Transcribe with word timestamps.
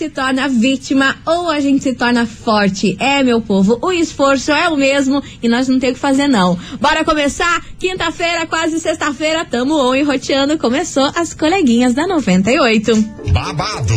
Se 0.00 0.08
torna 0.08 0.48
vítima, 0.48 1.14
ou 1.26 1.50
a 1.50 1.60
gente 1.60 1.82
se 1.82 1.92
torna 1.92 2.24
forte. 2.24 2.96
É, 2.98 3.22
meu 3.22 3.42
povo, 3.42 3.78
o 3.82 3.92
esforço 3.92 4.50
é 4.50 4.66
o 4.70 4.74
mesmo 4.74 5.22
e 5.42 5.46
nós 5.46 5.68
não 5.68 5.78
temos 5.78 5.92
o 5.92 5.94
que 5.96 6.00
fazer, 6.00 6.26
não. 6.26 6.58
Bora 6.80 7.04
começar? 7.04 7.62
Quinta-feira, 7.78 8.46
quase 8.46 8.80
sexta-feira, 8.80 9.44
tamo 9.44 9.74
on 9.74 9.94
e 9.94 10.02
roteando. 10.02 10.56
Começou 10.56 11.10
as 11.14 11.34
coleguinhas 11.34 11.92
da 11.92 12.06
98. 12.06 12.96
Babado, 13.30 13.94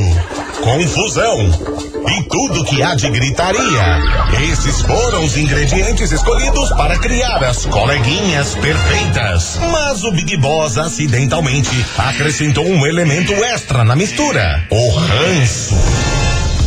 confusão 0.61 1.83
e 2.09 2.23
tudo 2.23 2.65
que 2.65 2.83
há 2.83 2.95
de 2.95 3.09
gritaria. 3.09 4.51
Esses 4.51 4.81
foram 4.81 5.23
os 5.23 5.37
ingredientes 5.37 6.11
escolhidos 6.11 6.69
para 6.71 6.99
criar 6.99 7.41
as 7.45 7.65
coleguinhas 7.65 8.55
perfeitas. 8.55 9.57
Mas 9.71 10.03
o 10.03 10.11
Big 10.11 10.35
Boss 10.35 10.77
acidentalmente 10.77 11.85
acrescentou 11.97 12.65
um 12.65 12.85
elemento 12.85 13.31
extra 13.31 13.85
na 13.85 13.95
mistura: 13.95 14.67
o 14.69 14.89
ranço. 14.89 15.92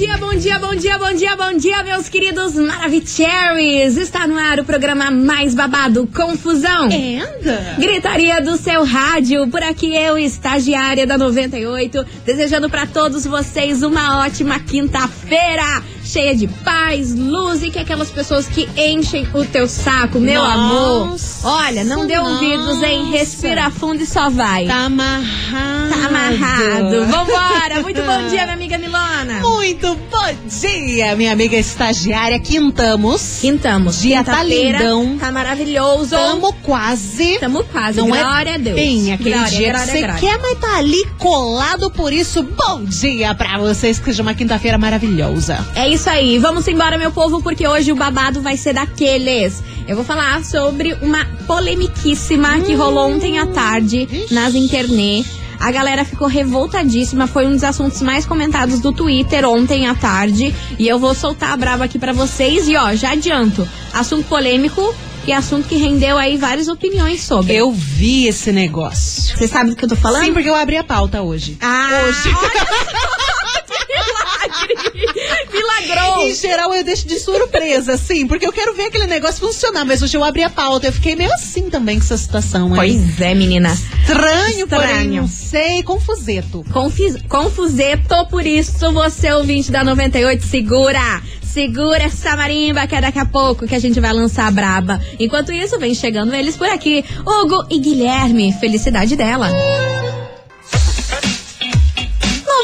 Bom 0.00 0.06
dia, 0.06 0.16
bom 0.16 0.34
dia, 0.34 0.58
bom 0.58 0.74
dia, 0.74 0.98
bom 0.98 1.12
dia, 1.12 1.36
bom 1.36 1.52
dia, 1.58 1.84
meus 1.84 2.08
queridos 2.08 2.54
Maravicheries! 2.54 3.98
Está 3.98 4.26
no 4.26 4.38
ar 4.38 4.58
o 4.58 4.64
programa 4.64 5.10
mais 5.10 5.54
babado, 5.54 6.06
Confusão. 6.06 6.84
Anda. 6.84 7.76
Gritaria 7.78 8.40
do 8.40 8.56
seu 8.56 8.82
rádio, 8.82 9.46
por 9.48 9.62
aqui 9.62 9.94
eu, 9.94 10.16
estagiária 10.16 11.06
da 11.06 11.18
98, 11.18 12.02
desejando 12.24 12.70
para 12.70 12.86
todos 12.86 13.26
vocês 13.26 13.82
uma 13.82 14.24
ótima 14.24 14.58
quinta-feira, 14.58 15.82
cheia 16.10 16.34
de 16.34 16.48
paz, 16.48 17.14
luz 17.14 17.62
e 17.62 17.70
que 17.70 17.78
aquelas 17.78 18.10
pessoas 18.10 18.48
que 18.48 18.68
enchem 18.76 19.28
o 19.32 19.44
teu 19.44 19.68
saco, 19.68 20.18
meu 20.18 20.42
amor. 20.42 21.10
Nossa, 21.10 21.48
Olha, 21.48 21.84
não 21.84 22.04
dê 22.04 22.18
ouvidos, 22.18 22.82
hein? 22.82 23.12
Respira 23.12 23.70
fundo 23.70 24.02
e 24.02 24.06
só 24.06 24.28
vai. 24.28 24.66
Tá 24.66 24.86
amarrado. 24.86 25.90
Tá 25.90 26.06
amarrado. 26.06 27.06
Vambora! 27.06 27.80
Muito 27.82 28.02
bom 28.02 28.28
dia, 28.28 28.42
minha 28.42 28.54
amiga 28.54 28.78
Milona. 28.78 29.40
Muito 29.40 29.94
bom 30.10 30.48
dia, 30.48 31.14
minha 31.14 31.32
amiga 31.32 31.56
estagiária. 31.56 32.40
Quintamos. 32.40 33.38
Quintamos. 33.40 34.00
Dia 34.00 34.24
tá 34.24 34.42
lindão. 34.42 35.16
Tá 35.16 35.30
maravilhoso. 35.30 36.10
Tamo 36.10 36.52
quase. 36.54 37.38
Tamo 37.38 37.62
quase. 37.64 37.98
Não 37.98 38.08
glória 38.08 38.50
é 38.50 38.54
a 38.54 38.58
Deus. 38.58 38.74
bem 38.74 39.12
aquele 39.12 39.34
Glória, 39.34 39.50
dia 39.50 39.72
glória, 39.72 39.92
que 39.92 40.00
você 40.00 40.26
quer, 40.26 40.38
mas 40.38 40.58
tá 40.58 40.76
ali 40.78 41.04
colado. 41.18 41.90
Por 41.90 42.12
isso, 42.12 42.42
bom 42.42 42.82
dia 42.84 43.32
pra 43.34 43.58
vocês. 43.58 43.98
Que 43.98 44.06
seja 44.06 44.22
uma 44.22 44.34
quinta-feira 44.34 44.76
maravilhosa. 44.76 45.64
É 45.76 45.88
isso 45.88 45.99
aí. 46.08 46.38
Vamos 46.38 46.66
embora, 46.68 46.96
meu 46.96 47.10
povo, 47.10 47.42
porque 47.42 47.66
hoje 47.66 47.92
o 47.92 47.96
babado 47.96 48.40
vai 48.40 48.56
ser 48.56 48.72
daqueles. 48.74 49.62
Eu 49.86 49.96
vou 49.96 50.04
falar 50.04 50.44
sobre 50.44 50.94
uma 51.02 51.24
polemiquíssima 51.46 52.60
que 52.60 52.74
rolou 52.74 53.10
ontem 53.10 53.38
à 53.38 53.46
tarde 53.46 54.08
Ixi. 54.10 54.34
nas 54.34 54.54
internet. 54.54 55.28
A 55.58 55.70
galera 55.70 56.04
ficou 56.04 56.26
revoltadíssima, 56.26 57.26
foi 57.26 57.46
um 57.46 57.50
dos 57.52 57.64
assuntos 57.64 58.00
mais 58.00 58.24
comentados 58.24 58.80
do 58.80 58.92
Twitter 58.92 59.44
ontem 59.46 59.86
à 59.86 59.94
tarde. 59.94 60.54
E 60.78 60.88
eu 60.88 60.98
vou 60.98 61.14
soltar 61.14 61.52
a 61.52 61.56
brava 61.56 61.84
aqui 61.84 61.98
pra 61.98 62.12
vocês. 62.12 62.66
E 62.66 62.76
ó, 62.76 62.94
já 62.94 63.10
adianto, 63.12 63.68
assunto 63.92 64.26
polêmico 64.26 64.94
e 65.26 65.32
assunto 65.32 65.68
que 65.68 65.76
rendeu 65.76 66.16
aí 66.16 66.38
várias 66.38 66.68
opiniões 66.68 67.22
sobre. 67.22 67.54
Eu 67.54 67.70
vi 67.70 68.26
esse 68.26 68.50
negócio. 68.52 69.36
Você 69.36 69.46
sabe 69.46 69.70
do 69.70 69.76
que 69.76 69.84
eu 69.84 69.88
tô 69.88 69.96
falando? 69.96 70.24
Sim, 70.24 70.32
porque 70.32 70.48
eu 70.48 70.54
abri 70.54 70.78
a 70.78 70.84
pauta 70.84 71.20
hoje. 71.20 71.58
Ah, 71.60 72.04
Hoje. 72.06 72.34
Em 76.22 76.34
geral, 76.34 76.74
eu 76.74 76.84
deixo 76.84 77.06
de 77.06 77.18
surpresa, 77.18 77.96
sim, 77.96 78.26
porque 78.26 78.46
eu 78.46 78.52
quero 78.52 78.74
ver 78.74 78.84
aquele 78.84 79.06
negócio 79.06 79.40
funcionar. 79.40 79.84
Mas 79.84 80.02
hoje 80.02 80.16
eu 80.16 80.24
abri 80.24 80.42
a 80.42 80.50
pauta. 80.50 80.86
Eu 80.86 80.92
fiquei 80.92 81.16
meio 81.16 81.32
assim 81.32 81.70
também 81.70 81.98
com 81.98 82.04
essa 82.04 82.16
situação. 82.16 82.68
hein? 82.68 82.74
Pois 82.76 83.20
é, 83.20 83.34
menina. 83.34 83.76
Estranho, 84.00 84.66
porém, 84.68 84.88
Estranho. 84.88 85.22
não 85.22 85.28
sei, 85.28 85.82
confuseto. 85.82 86.64
Confis, 86.72 87.16
confuseto, 87.28 88.26
por 88.30 88.46
isso 88.46 88.92
você, 88.92 89.30
ouvinte 89.32 89.70
da 89.70 89.84
98, 89.84 90.44
segura! 90.44 91.22
Segura 91.42 92.04
essa 92.04 92.36
marimba 92.36 92.86
que 92.86 92.94
é 92.94 93.00
daqui 93.00 93.18
a 93.18 93.24
pouco 93.24 93.66
que 93.66 93.74
a 93.74 93.78
gente 93.80 93.98
vai 93.98 94.12
lançar 94.12 94.46
a 94.46 94.50
braba. 94.52 95.00
Enquanto 95.18 95.52
isso, 95.52 95.78
vem 95.80 95.94
chegando 95.94 96.32
eles 96.32 96.56
por 96.56 96.68
aqui, 96.68 97.04
Hugo 97.26 97.66
e 97.68 97.78
Guilherme. 97.80 98.52
Felicidade 98.52 99.16
dela. 99.16 99.50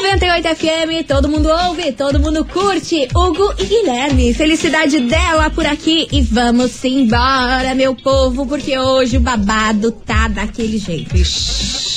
98 0.01 0.55
FM, 0.55 1.07
todo 1.07 1.27
mundo 1.27 1.49
ouve, 1.49 1.91
todo 1.91 2.19
mundo 2.19 2.45
curte. 2.45 3.07
Hugo 3.15 3.53
e 3.57 3.65
Guilherme, 3.65 4.33
felicidade 4.33 4.99
dela 5.01 5.49
por 5.49 5.65
aqui. 5.65 6.07
E 6.11 6.21
vamos 6.21 6.83
embora, 6.85 7.73
meu 7.75 7.95
povo, 7.95 8.45
porque 8.45 8.77
hoje 8.77 9.17
o 9.17 9.19
babado 9.19 9.91
tá 9.91 10.27
daquele 10.27 10.77
jeito. 10.77 11.15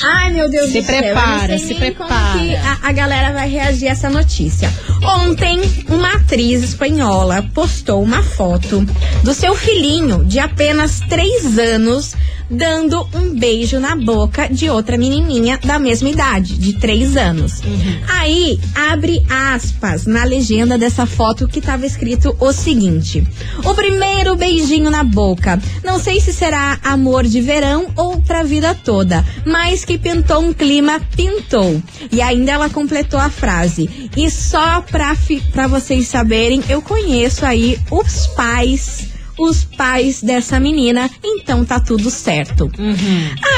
Ai, 0.02 0.32
meu 0.32 0.50
Deus 0.50 0.70
Se 0.70 0.80
do 0.80 0.86
céu. 0.86 0.96
prepara, 1.02 1.58
sei 1.58 1.68
se 1.68 1.74
prepara. 1.74 2.10
Como 2.32 2.38
que 2.38 2.56
a, 2.56 2.78
a 2.82 2.92
galera 2.92 3.32
vai 3.32 3.48
reagir 3.48 3.88
a 3.88 3.92
essa 3.92 4.08
notícia. 4.08 4.72
Ontem, 5.02 5.60
uma 5.88 6.14
atriz 6.14 6.62
espanhola 6.62 7.44
postou 7.54 8.02
uma 8.02 8.22
foto 8.22 8.84
do 9.22 9.34
seu 9.34 9.54
filhinho 9.54 10.24
de 10.24 10.38
apenas 10.38 11.00
3 11.08 11.58
anos 11.58 12.14
dando 12.50 13.06
um 13.14 13.38
beijo 13.38 13.78
na 13.78 13.94
boca 13.94 14.48
de 14.48 14.68
outra 14.68 14.98
menininha 14.98 15.58
da 15.64 15.78
mesma 15.78 16.08
idade, 16.08 16.58
de 16.58 16.74
3 16.74 17.16
anos. 17.16 17.62
Aí, 18.08 18.58
abre 18.74 19.24
aspas 19.28 20.06
na 20.06 20.24
legenda 20.24 20.76
dessa 20.76 21.06
foto 21.06 21.46
que 21.46 21.60
tava 21.60 21.86
escrito 21.86 22.36
o 22.40 22.52
seguinte: 22.52 23.26
O 23.64 23.74
primeiro 23.74 24.36
beijinho 24.36 24.90
na 24.90 25.04
boca. 25.04 25.60
Não 25.84 25.98
sei 25.98 26.20
se 26.20 26.32
será 26.32 26.78
amor 26.82 27.24
de 27.24 27.40
verão 27.40 27.88
ou 27.96 28.20
pra 28.20 28.42
vida 28.42 28.74
toda, 28.74 29.24
mas 29.46 29.84
que 29.84 29.98
pintou 29.98 30.40
um 30.40 30.52
clima, 30.52 31.00
pintou. 31.14 31.80
E 32.10 32.20
ainda 32.20 32.52
ela 32.52 32.68
completou 32.68 33.20
a 33.20 33.30
frase. 33.30 34.10
E 34.16 34.30
só 34.30 34.80
pra, 34.82 35.16
pra 35.52 35.66
vocês 35.66 36.08
saberem, 36.08 36.62
eu 36.68 36.82
conheço 36.82 37.44
aí 37.44 37.78
os 37.90 38.26
pais. 38.28 39.09
Os 39.40 39.64
pais 39.64 40.22
dessa 40.22 40.60
menina, 40.60 41.08
então 41.24 41.64
tá 41.64 41.80
tudo 41.80 42.10
certo. 42.10 42.70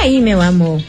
Aí, 0.00 0.20
meu 0.20 0.40
amor. 0.40 0.80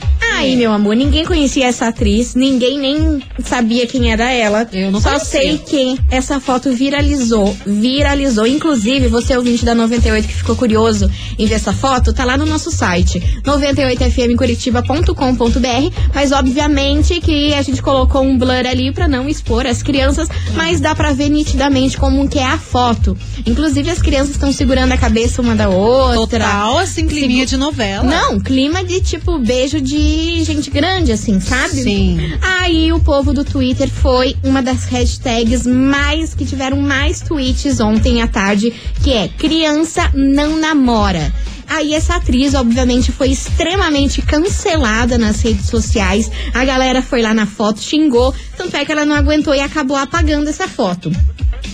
Aí, 0.44 0.56
meu 0.56 0.72
amor, 0.72 0.96
ninguém 0.96 1.26
conhecia 1.26 1.68
essa 1.68 1.88
atriz, 1.88 2.36
ninguém 2.36 2.80
nem 2.80 3.22
sabia 3.44 3.86
quem 3.88 4.12
era 4.12 4.32
ela. 4.32 4.68
Eu 4.72 4.92
não 4.92 5.02
Só 5.02 5.10
conhecia. 5.10 5.42
sei 5.42 5.58
que 5.58 6.00
essa 6.10 6.40
foto 6.40 6.72
viralizou, 6.72 7.56
viralizou. 7.66 8.46
Inclusive, 8.48 9.08
você 9.08 9.36
ouvinte 9.36 9.66
da 9.66 9.76
98 9.76 10.28
que 10.28 10.34
ficou 10.34 10.56
curioso 10.56 11.10
em 11.38 11.46
ver 11.46 11.56
essa 11.56 11.74
foto, 11.74 12.14
tá 12.14 12.24
lá 12.26 12.38
no 12.38 12.46
nosso 12.46 12.72
site, 12.72 13.20
98fmcuritiba.com.br, 13.44 15.96
mas 16.14 16.32
obviamente 16.32 17.20
que 17.20 17.54
a 17.54 17.62
gente 17.62 17.82
colocou 17.82 18.22
um 18.22 18.38
blur 18.38 18.66
ali 18.68 18.92
pra 18.92 19.08
não 19.08 19.28
expor 19.28 19.66
as 19.66 19.82
crianças, 19.82 20.28
mas 20.56 20.80
dá 20.80 20.94
pra 20.96 21.14
ver 21.14 21.30
nitidamente 21.30 21.98
como 21.98 22.28
que 22.28 22.40
é 22.40 22.46
a 22.46 22.58
foto. 22.58 23.18
Inclusive, 23.46 23.90
as 23.90 24.02
crianças 24.02 24.32
estão 24.32 24.52
segurando 24.52 24.92
a 24.92 24.98
cabeça 24.98 25.42
uma 25.42 25.56
da 25.56 25.70
outra. 25.70 26.46
Total, 26.46 26.78
assim, 26.80 27.08
climinha 27.08 27.46
de 27.46 27.58
novela. 27.58 28.04
Não, 28.04 28.40
clima 28.40 28.84
de 28.84 29.02
tipo 29.02 29.38
beijo 29.40 29.82
de 29.82 30.33
gente 30.42 30.70
grande, 30.72 31.12
assim, 31.12 31.40
sabe? 31.42 31.84
Sim. 31.84 32.38
Aí 32.42 32.94
o 32.94 33.00
povo 33.00 33.34
do 33.34 33.44
Twitter 33.44 33.90
foi 33.90 34.38
uma 34.44 34.64
das 34.64 34.86
hashtags 34.86 35.68
mais 35.68 36.34
que 36.34 36.46
tiveram 36.46 36.78
mais 36.78 37.20
tweets 37.20 37.82
ontem 37.82 38.22
à 38.22 38.28
tarde, 38.28 38.74
que 39.04 39.12
é 39.12 39.28
criança 39.28 40.10
não 40.14 40.58
namora. 40.58 41.34
Aí 41.68 41.94
essa 41.94 42.16
atriz, 42.16 42.54
obviamente, 42.54 43.12
foi 43.12 43.30
extremamente 43.30 44.22
cancelada 44.22 45.18
nas 45.18 45.42
redes 45.42 45.68
sociais. 45.68 46.30
A 46.54 46.64
galera 46.64 47.02
foi 47.02 47.22
lá 47.22 47.34
na 47.34 47.46
foto, 47.46 47.82
xingou, 47.82 48.34
tanto 48.56 48.76
é 48.78 48.86
que 48.86 48.92
ela 48.92 49.06
não 49.06 49.16
aguentou 49.16 49.54
e 49.54 49.60
acabou 49.60 49.98
apagando 49.98 50.50
essa 50.50 50.68
foto. 50.68 51.12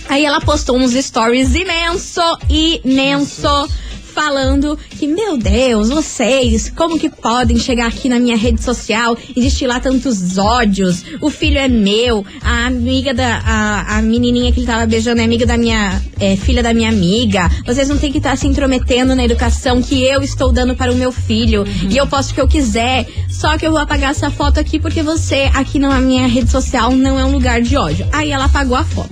Aí 0.08 0.24
ela 0.24 0.40
postou 0.40 0.76
uns 0.76 0.92
stories 0.92 1.54
imenso, 1.54 2.20
imenso, 2.48 3.68
falando 4.20 4.78
que, 4.90 5.06
meu 5.06 5.38
Deus, 5.38 5.88
vocês, 5.88 6.70
como 6.76 6.98
que 6.98 7.08
podem 7.08 7.56
chegar 7.58 7.86
aqui 7.86 8.06
na 8.06 8.20
minha 8.20 8.36
rede 8.36 8.62
social 8.62 9.16
e 9.34 9.40
destilar 9.40 9.80
tantos 9.80 10.36
ódios? 10.36 11.02
O 11.22 11.30
filho 11.30 11.56
é 11.56 11.66
meu, 11.66 12.22
a 12.42 12.66
amiga 12.66 13.14
da. 13.14 13.38
A, 13.38 13.96
a 13.96 14.02
menininha 14.02 14.52
que 14.52 14.60
ele 14.60 14.66
tava 14.66 14.84
beijando 14.84 15.22
é 15.22 15.24
amiga 15.24 15.46
da 15.46 15.56
minha. 15.56 16.02
É, 16.20 16.36
filha 16.36 16.62
da 16.62 16.74
minha 16.74 16.90
amiga. 16.90 17.50
Vocês 17.64 17.88
não 17.88 17.96
têm 17.96 18.12
que 18.12 18.18
estar 18.18 18.36
se 18.36 18.46
intrometendo 18.46 19.14
na 19.14 19.24
educação 19.24 19.80
que 19.80 20.04
eu 20.04 20.20
estou 20.20 20.52
dando 20.52 20.76
para 20.76 20.92
o 20.92 20.94
meu 20.94 21.10
filho. 21.10 21.64
E 21.88 21.96
eu 21.96 22.06
posso 22.06 22.32
o 22.32 22.34
que 22.34 22.40
eu 22.42 22.46
quiser. 22.46 23.06
Só 23.30 23.56
que 23.56 23.66
eu 23.66 23.70
vou 23.70 23.80
apagar 23.80 24.10
essa 24.10 24.30
foto 24.30 24.60
aqui 24.60 24.78
porque 24.78 25.02
você, 25.02 25.50
aqui 25.54 25.78
na 25.78 25.98
minha 25.98 26.26
rede 26.26 26.50
social, 26.50 26.92
não 26.94 27.18
é 27.18 27.24
um 27.24 27.32
lugar 27.32 27.62
de 27.62 27.74
ódio. 27.74 28.06
Aí 28.12 28.30
ela 28.30 28.44
apagou 28.44 28.76
a 28.76 28.84
foto. 28.84 29.08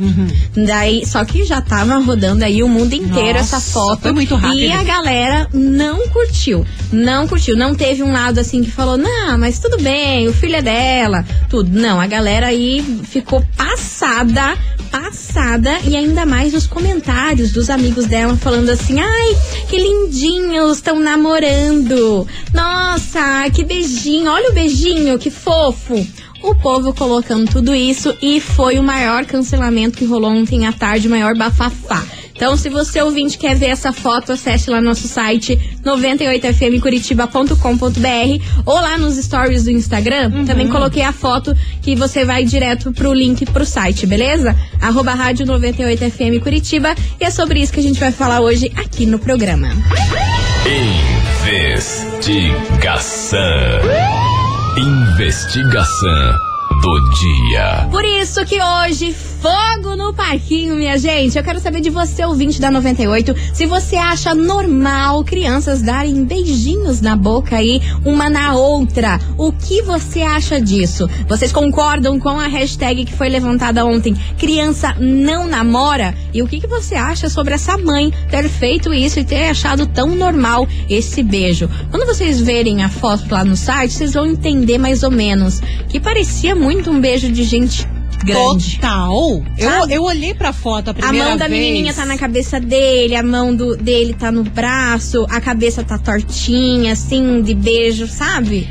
Daí, 0.67 1.07
só 1.07 1.25
que 1.25 1.45
já 1.45 1.63
tava 1.63 1.97
rodando 1.97 2.45
aí 2.45 2.63
o 2.63 2.69
mundo 2.69 2.93
inteiro 2.93 3.39
Nossa, 3.39 3.57
essa 3.57 3.61
foto. 3.61 4.03
foi 4.03 4.13
muito 4.13 4.35
rápido. 4.35 4.61
E 4.61 4.71
a 4.71 4.83
galera 4.99 5.49
não 5.53 6.09
curtiu. 6.09 6.67
Não 6.93 7.29
curtiu. 7.29 7.57
Não 7.57 7.75
teve 7.75 8.03
um 8.03 8.13
lado 8.13 8.41
assim 8.41 8.65
que 8.65 8.71
falou, 8.71 8.97
não, 8.97 9.39
mas 9.39 9.59
tudo 9.59 9.81
bem, 9.81 10.27
o 10.27 10.33
filho 10.33 10.57
é 10.57 10.63
dela, 10.63 11.25
tudo. 11.49 11.71
Não, 11.71 12.01
a 12.01 12.07
galera 12.07 12.49
aí 12.49 12.83
ficou 13.05 13.45
passada, 13.57 14.57
passada, 14.91 15.79
e 15.85 15.97
ainda 15.97 16.27
mais 16.27 16.53
os 16.53 16.67
comentários 16.67 17.53
dos 17.53 17.71
amigos 17.71 18.07
dela 18.07 18.37
falando 18.37 18.71
assim, 18.71 18.99
ai, 19.01 19.37
que 19.69 19.79
lindinhos, 19.79 20.79
estão 20.79 20.99
namorando. 20.99 22.27
Nossa, 22.53 23.49
que 23.55 23.65
beijinho, 23.65 24.31
olha 24.31 24.51
o 24.51 24.55
beijinho, 24.55 25.19
que 25.19 25.31
fofo 25.31 26.05
o 26.43 26.55
povo 26.55 26.95
colocando 26.95 27.51
tudo 27.51 27.75
isso 27.75 28.17
e 28.23 28.41
foi 28.41 28.79
o 28.79 28.83
maior 28.83 29.25
cancelamento 29.27 29.99
que 29.99 30.05
rolou 30.05 30.31
ontem 30.31 30.67
à 30.67 30.73
tarde, 30.73 31.09
o 31.09 31.11
maior 31.11 31.37
bafafá. 31.37 32.05
Então, 32.39 32.57
se 32.57 32.69
você 32.69 33.03
ouvinte 33.03 33.37
quer 33.37 33.57
ver 33.57 33.67
essa 33.67 33.93
foto, 33.93 34.31
acesse 34.31 34.71
lá 34.71 34.81
no 34.81 34.87
nosso 34.87 35.09
site 35.09 35.59
98fmcuritiba.com.br 35.85 38.63
ou 38.65 38.75
lá 38.75 38.97
nos 38.97 39.17
stories 39.17 39.65
do 39.65 39.73
Instagram. 39.73 40.31
Uhum. 40.33 40.45
Também 40.45 40.69
coloquei 40.69 41.03
a 41.03 41.13
foto 41.13 41.53
que 41.83 41.97
você 41.97 42.25
vai 42.25 42.45
direto 42.45 42.93
pro 42.93 43.13
link 43.13 43.45
pro 43.47 43.67
site, 43.67 44.07
beleza? 44.07 44.55
Arroba 44.81 45.15
rádio 45.15 45.45
98FM 45.47 46.41
Curitiba. 46.41 46.95
E 47.21 47.25
é 47.25 47.31
sobre 47.31 47.59
isso 47.59 47.73
que 47.73 47.81
a 47.81 47.83
gente 47.83 47.99
vai 47.99 48.13
falar 48.13 48.41
hoje 48.41 48.71
aqui 48.77 49.05
no 49.05 49.19
programa. 49.19 49.71
Investigação. 51.45 53.41
Investigação 54.77 56.48
do 56.83 57.11
dia. 57.21 57.89
Por 57.91 58.05
isso 58.05 58.45
que 58.45 58.61
hoje, 58.61 59.13
fogo 59.13 59.97
no 59.97 60.13
parquinho, 60.13 60.75
minha 60.75 60.99
gente. 60.99 61.37
Eu 61.37 61.45
quero 61.45 61.61
saber 61.61 61.81
de 61.81 61.91
você, 61.91 62.25
ouvinte 62.25 62.61
da 62.61 62.71
98, 62.71 63.35
se 63.53 63.67
você 63.67 63.97
acha 63.97 64.35
normal 64.35 65.25
crianças 65.25 65.81
darem 65.81 66.25
beijinhos 66.25 67.01
na 67.01 67.17
boca 67.17 67.57
aí, 67.57 67.81
uma 68.05 68.29
na 68.29 68.55
outra. 68.55 69.21
O 69.37 69.53
que 69.53 69.83
você 69.83 70.23
acha 70.23 70.61
disso? 70.61 71.09
Vocês 71.29 71.53
concordam 71.53 72.19
com 72.19 72.39
a 72.39 72.47
hashtag 72.47 73.05
que 73.05 73.15
foi 73.15 73.29
levantada 73.29 73.85
ontem? 73.85 74.15
Criança 74.39 74.95
não 74.99 75.47
namora? 75.47 76.15
E 76.35 76.43
o 76.43 76.49
que, 76.49 76.61
que 76.61 76.67
você 76.67 76.95
acha 76.95 77.29
sobre 77.29 77.55
essa 77.55 77.79
mãe 77.79 78.13
ter 78.31 78.49
feito 78.49 78.93
isso 78.93 79.21
e 79.21 79.25
ter 79.25 79.49
achado 79.49 79.87
tão 79.87 80.15
normal 80.15 80.67
esse 80.89 81.23
beijo? 81.23 81.69
Quando 81.91 82.07
vocês 82.07 82.41
verem 82.41 82.83
a 82.83 82.89
foto 82.89 83.25
lá 83.31 83.45
no 83.45 83.57
site, 83.57 83.95
vocês 83.95 84.15
vão 84.15 84.27
entender 84.27 84.79
mais 84.79 85.03
ou 85.03 85.11
menos 85.11 85.61
que 85.89 86.01
parecia 86.01 86.55
muito 86.59 86.91
um 86.91 87.01
beijo 87.01 87.31
de 87.31 87.45
gente 87.45 87.87
grande. 88.25 88.77
Total. 88.77 89.43
Eu, 89.57 89.89
eu 89.89 90.03
olhei 90.03 90.35
pra 90.35 90.53
foto 90.53 90.89
a 90.89 90.91
A 90.91 90.95
primeira 90.95 91.29
mão 91.29 91.37
da 91.37 91.49
vez. 91.49 91.61
menininha 91.61 91.95
tá 91.95 92.05
na 92.05 92.19
cabeça 92.19 92.59
dele, 92.61 93.15
a 93.15 93.23
mão 93.23 93.55
do, 93.55 93.77
dele 93.77 94.13
tá 94.13 94.31
no 94.33 94.43
braço, 94.43 95.25
a 95.31 95.41
cabeça 95.41 95.83
tá 95.85 95.97
tortinha, 95.99 96.93
assim, 96.93 97.41
de 97.43 97.55
beijo, 97.55 98.07
sabe? 98.07 98.69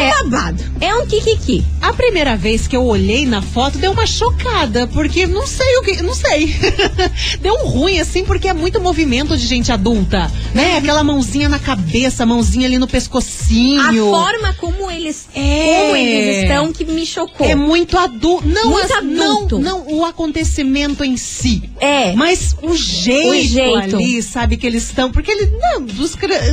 É, 0.00 0.22
um 0.22 0.30
babado. 0.30 0.64
É 0.80 0.94
um 0.94 1.06
kikiki. 1.06 1.64
A 1.80 1.92
primeira 1.92 2.36
vez 2.36 2.66
que 2.66 2.76
eu 2.76 2.84
olhei 2.84 3.24
na 3.26 3.42
foto 3.42 3.78
deu 3.78 3.92
uma 3.92 4.06
chocada, 4.06 4.86
porque 4.88 5.26
não 5.26 5.46
sei 5.46 5.76
o 5.78 5.82
que, 5.82 6.02
não 6.02 6.14
sei. 6.14 6.54
deu 7.40 7.54
um 7.54 7.66
ruim 7.68 7.98
assim, 8.00 8.24
porque 8.24 8.48
é 8.48 8.52
muito 8.52 8.80
movimento 8.80 9.36
de 9.36 9.46
gente 9.46 9.70
adulta, 9.72 10.30
né? 10.54 10.76
Aquela 10.78 11.02
mãozinha 11.04 11.48
na 11.48 11.58
cabeça, 11.58 12.24
mãozinha 12.26 12.66
ali 12.66 12.78
no 12.78 12.84
A 12.84 12.88
pescocinho. 12.88 14.10
forma 14.10 14.54
como 14.54 14.90
eles, 14.90 15.26
É. 15.34 15.80
como 15.82 15.96
eles 15.96 16.42
estão 16.44 16.72
que 16.72 16.84
me 16.84 17.04
chocou. 17.06 17.46
É 17.46 17.54
muito 17.54 17.96
adulto. 17.98 18.46
Não, 18.46 18.70
Muito 18.70 18.84
as- 18.86 18.98
adulto. 18.98 19.58
Não, 19.58 19.84
não 19.84 19.98
o 19.98 20.04
acontecimento 20.04 21.02
em 21.04 21.16
si. 21.16 21.68
É. 21.80 22.12
Mas 22.14 22.54
o 22.62 22.74
jeito, 22.74 23.28
O 23.30 23.40
jeito. 23.40 23.96
ali, 23.96 24.22
sabe, 24.22 24.56
que 24.56 24.66
eles 24.66 24.84
estão. 24.84 25.10
Porque 25.10 25.30
ele. 25.30 25.50
Não, 25.58 25.82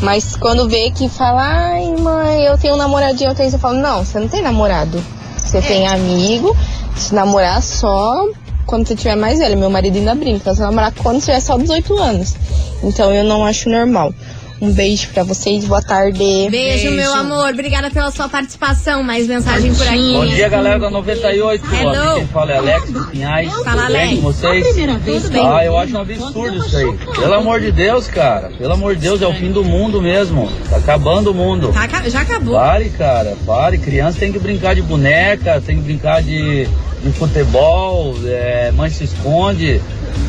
Mas 0.02 0.36
quando 0.36 0.70
vê 0.70 0.92
que 0.92 1.10
fala, 1.10 1.42
ai 1.42 1.96
mãe, 1.98 2.44
eu 2.44 2.58
tenho 2.58 2.76
um 2.76 2.78
namoradinho, 2.78 3.32
eu 3.32 3.36
tenho, 3.36 3.50
você 3.52 3.58
fala, 3.58 3.80
não, 3.80 4.06
você 4.06 4.20
não 4.20 4.28
tem 4.28 4.42
namorado. 4.42 5.04
Você 5.38 5.62
tem 5.62 5.88
amigo, 5.88 6.56
se 6.96 7.14
namorar 7.14 7.62
só 7.62 8.28
quando 8.66 8.88
você 8.88 8.96
tiver 8.96 9.16
mais 9.16 9.40
velho. 9.40 9.58
Meu 9.58 9.70
marido 9.70 9.98
ainda 9.98 10.16
brinca, 10.16 10.54
você 10.54 10.62
vai 10.62 10.70
namorar 10.70 10.94
quando 10.94 11.20
tiver 11.20 11.40
só 11.40 11.58
18 11.58 11.98
anos. 11.98 12.36
Então 12.84 13.12
eu 13.14 13.24
não 13.24 13.44
acho 13.46 13.70
normal. 13.70 14.14
Um 14.62 14.74
beijo 14.74 15.08
pra 15.14 15.24
vocês, 15.24 15.64
boa 15.64 15.82
tarde. 15.82 16.20
Beijo, 16.20 16.50
Beijo. 16.52 16.92
meu 16.92 17.14
amor. 17.14 17.50
Obrigada 17.50 17.90
pela 17.90 18.12
sua 18.12 18.28
participação. 18.28 19.02
Mais 19.02 19.26
mensagem 19.26 19.74
por 19.74 19.88
aqui. 19.88 20.12
Bom 20.14 20.26
dia, 20.26 20.50
galera 20.50 20.78
da 20.78 20.90
98. 20.90 21.66
Hello. 21.74 21.90
Aqui 21.92 22.16
quem 22.20 22.28
fala 22.28 22.52
é 22.52 22.58
Alex 22.58 22.92
dos 22.92 23.06
Pinhais. 23.06 23.50
Fala, 23.54 23.64
Tudo 23.64 23.88
bem 23.94 24.02
Alex. 24.02 24.16
com 24.16 24.22
vocês? 24.22 24.68
Tudo 25.06 25.30
bem. 25.30 25.48
Ah, 25.48 25.66
eu 25.66 25.78
acho 25.78 25.96
um 25.96 26.02
absurdo 26.02 26.58
isso 26.58 26.76
aí. 26.76 26.98
Pelo 27.16 27.34
amor 27.36 27.62
de 27.62 27.72
Deus, 27.72 28.08
cara. 28.08 28.50
Pelo 28.58 28.74
amor 28.74 28.96
de 28.96 29.02
Deus, 29.02 29.22
é 29.22 29.28
o 29.28 29.34
fim 29.34 29.50
do 29.50 29.64
mundo 29.64 30.02
mesmo. 30.02 30.52
Tá 30.70 30.76
acabando 30.76 31.32
o 31.32 31.34
mundo. 31.34 31.72
Tá 31.72 32.10
já 32.10 32.22
acabou. 32.22 32.56
Pare, 32.56 32.90
cara, 32.90 33.38
pare. 33.46 33.78
Criança 33.78 34.20
tem 34.20 34.34
que 34.34 34.40
brincar 34.40 34.76
de 34.76 34.82
boneca, 34.82 35.62
tem 35.66 35.78
que 35.78 35.84
brincar 35.84 36.22
de, 36.22 36.68
de 37.04 37.12
futebol, 37.12 38.16
é, 38.26 38.72
mãe 38.72 38.90
se 38.90 39.06
esconde. 39.06 39.82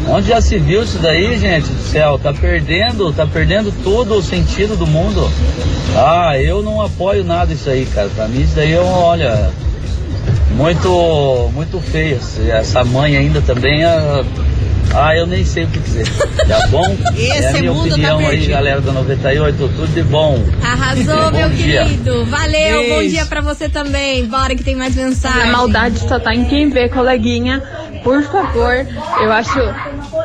Onde 0.08 0.28
já 0.28 0.40
se 0.40 0.58
viu 0.58 0.82
isso 0.82 0.98
daí, 0.98 1.38
gente 1.38 1.68
do 1.68 1.82
céu? 1.82 2.18
Tá 2.18 2.32
perdendo, 2.32 3.12
tá 3.12 3.26
perdendo 3.26 3.72
todo 3.82 4.14
o 4.14 4.22
sentido 4.22 4.76
do 4.76 4.86
mundo. 4.86 5.30
Ah, 5.96 6.38
eu 6.38 6.62
não 6.62 6.80
apoio 6.80 7.24
nada 7.24 7.52
isso 7.52 7.68
aí, 7.68 7.86
cara. 7.86 8.08
Pra 8.14 8.28
mim 8.28 8.42
isso 8.42 8.54
daí 8.54 8.72
é, 8.72 8.80
olha, 8.80 9.50
muito, 10.56 11.50
muito 11.54 11.80
feio. 11.80 12.18
Essa 12.50 12.84
mãe 12.84 13.16
ainda 13.16 13.40
também 13.40 13.84
é. 13.84 14.24
Ah, 14.94 15.16
eu 15.16 15.26
nem 15.26 15.44
sei 15.44 15.64
o 15.64 15.68
que 15.68 15.78
dizer. 15.78 16.04
Tá 16.48 16.66
bom? 16.68 16.96
Esse 17.16 17.44
é 17.44 17.48
a 17.48 17.52
minha 17.52 17.72
mundo 17.72 17.88
tá 17.88 17.94
opinião 17.94 18.18
aí, 18.18 18.26
perdido. 18.26 18.50
galera 18.50 18.80
da 18.80 18.92
98. 18.92 19.56
Tudo 19.56 19.86
de 19.94 20.02
bom. 20.02 20.42
Arrasou, 20.64 21.30
meu 21.30 21.48
Bom 21.48 21.54
dia. 21.54 21.84
querido. 21.84 22.24
Valeu, 22.26 22.78
bom 22.88 22.98
Beijo. 22.98 23.10
dia 23.10 23.26
pra 23.26 23.40
você 23.40 23.68
também. 23.68 24.26
Bora 24.26 24.54
que 24.54 24.64
tem 24.64 24.74
mais 24.74 24.96
mensagem. 24.96 25.42
A 25.42 25.46
maldade 25.52 25.98
só 26.00 26.18
tá 26.18 26.34
em 26.34 26.44
quem 26.44 26.68
vê, 26.70 26.88
coleguinha. 26.88 27.62
Por 28.02 28.22
favor, 28.24 28.86
eu 29.20 29.30
acho 29.32 29.58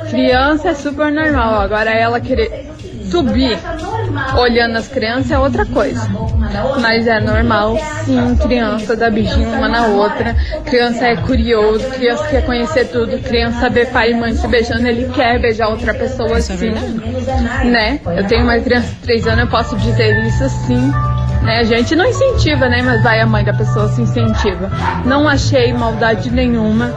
criança 0.10 0.70
é 0.70 0.74
super 0.74 1.12
normal. 1.12 1.60
Agora 1.62 1.92
ela 1.92 2.20
querer 2.20 2.70
subir 3.12 3.58
olhando 4.38 4.78
as 4.78 4.88
crianças 4.88 5.32
é 5.32 5.40
outra 5.40 5.66
coisa. 5.66 6.08
Mas 6.80 7.08
é 7.08 7.20
normal, 7.20 7.78
sim, 8.04 8.36
criança 8.38 8.96
dar 8.96 9.12
beijinho 9.12 9.50
uma 9.50 9.68
na 9.68 9.88
outra. 9.88 10.36
Criança 10.66 11.06
é 11.06 11.16
curioso, 11.16 11.86
criança 11.90 12.28
quer 12.28 12.46
conhecer 12.46 12.86
tudo. 12.86 13.18
Criança 13.20 13.70
vê 13.70 13.86
pai 13.86 14.12
e 14.12 14.14
mãe 14.14 14.34
se 14.36 14.48
beijando, 14.48 14.88
ele 14.88 15.12
quer 15.14 15.40
beijar 15.40 15.70
outra 15.70 15.94
pessoa 15.94 16.38
é 16.38 16.42
sim. 16.42 16.72
né? 17.66 18.00
Eu 18.06 18.26
tenho 18.28 18.44
uma 18.44 18.60
criança 18.60 18.88
de 18.88 18.96
3 18.96 19.28
anos, 19.28 19.40
eu 19.42 19.48
posso 19.48 19.76
dizer 19.78 20.26
isso 20.26 20.48
sim. 20.50 20.92
Né? 21.42 21.60
A 21.60 21.64
gente 21.64 21.96
não 21.96 22.06
incentiva, 22.06 22.68
né? 22.68 22.82
Mas 22.82 23.04
vai 23.04 23.22
a 23.22 23.26
mãe 23.26 23.44
da 23.44 23.54
pessoa 23.54 23.88
se 23.90 24.02
incentiva. 24.02 24.72
Não 25.06 25.28
achei 25.28 25.74
maldade 25.74 26.32
nenhuma. 26.32 26.92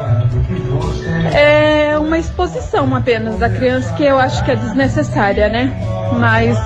É 1.34 1.98
uma 1.98 2.16
exposição 2.16 2.94
apenas 2.94 3.38
da 3.38 3.50
criança 3.50 3.92
que 3.94 4.04
eu 4.04 4.18
acho 4.18 4.42
que 4.44 4.50
é 4.50 4.56
desnecessária, 4.56 5.48
né? 5.48 5.70
Mas 6.18 6.56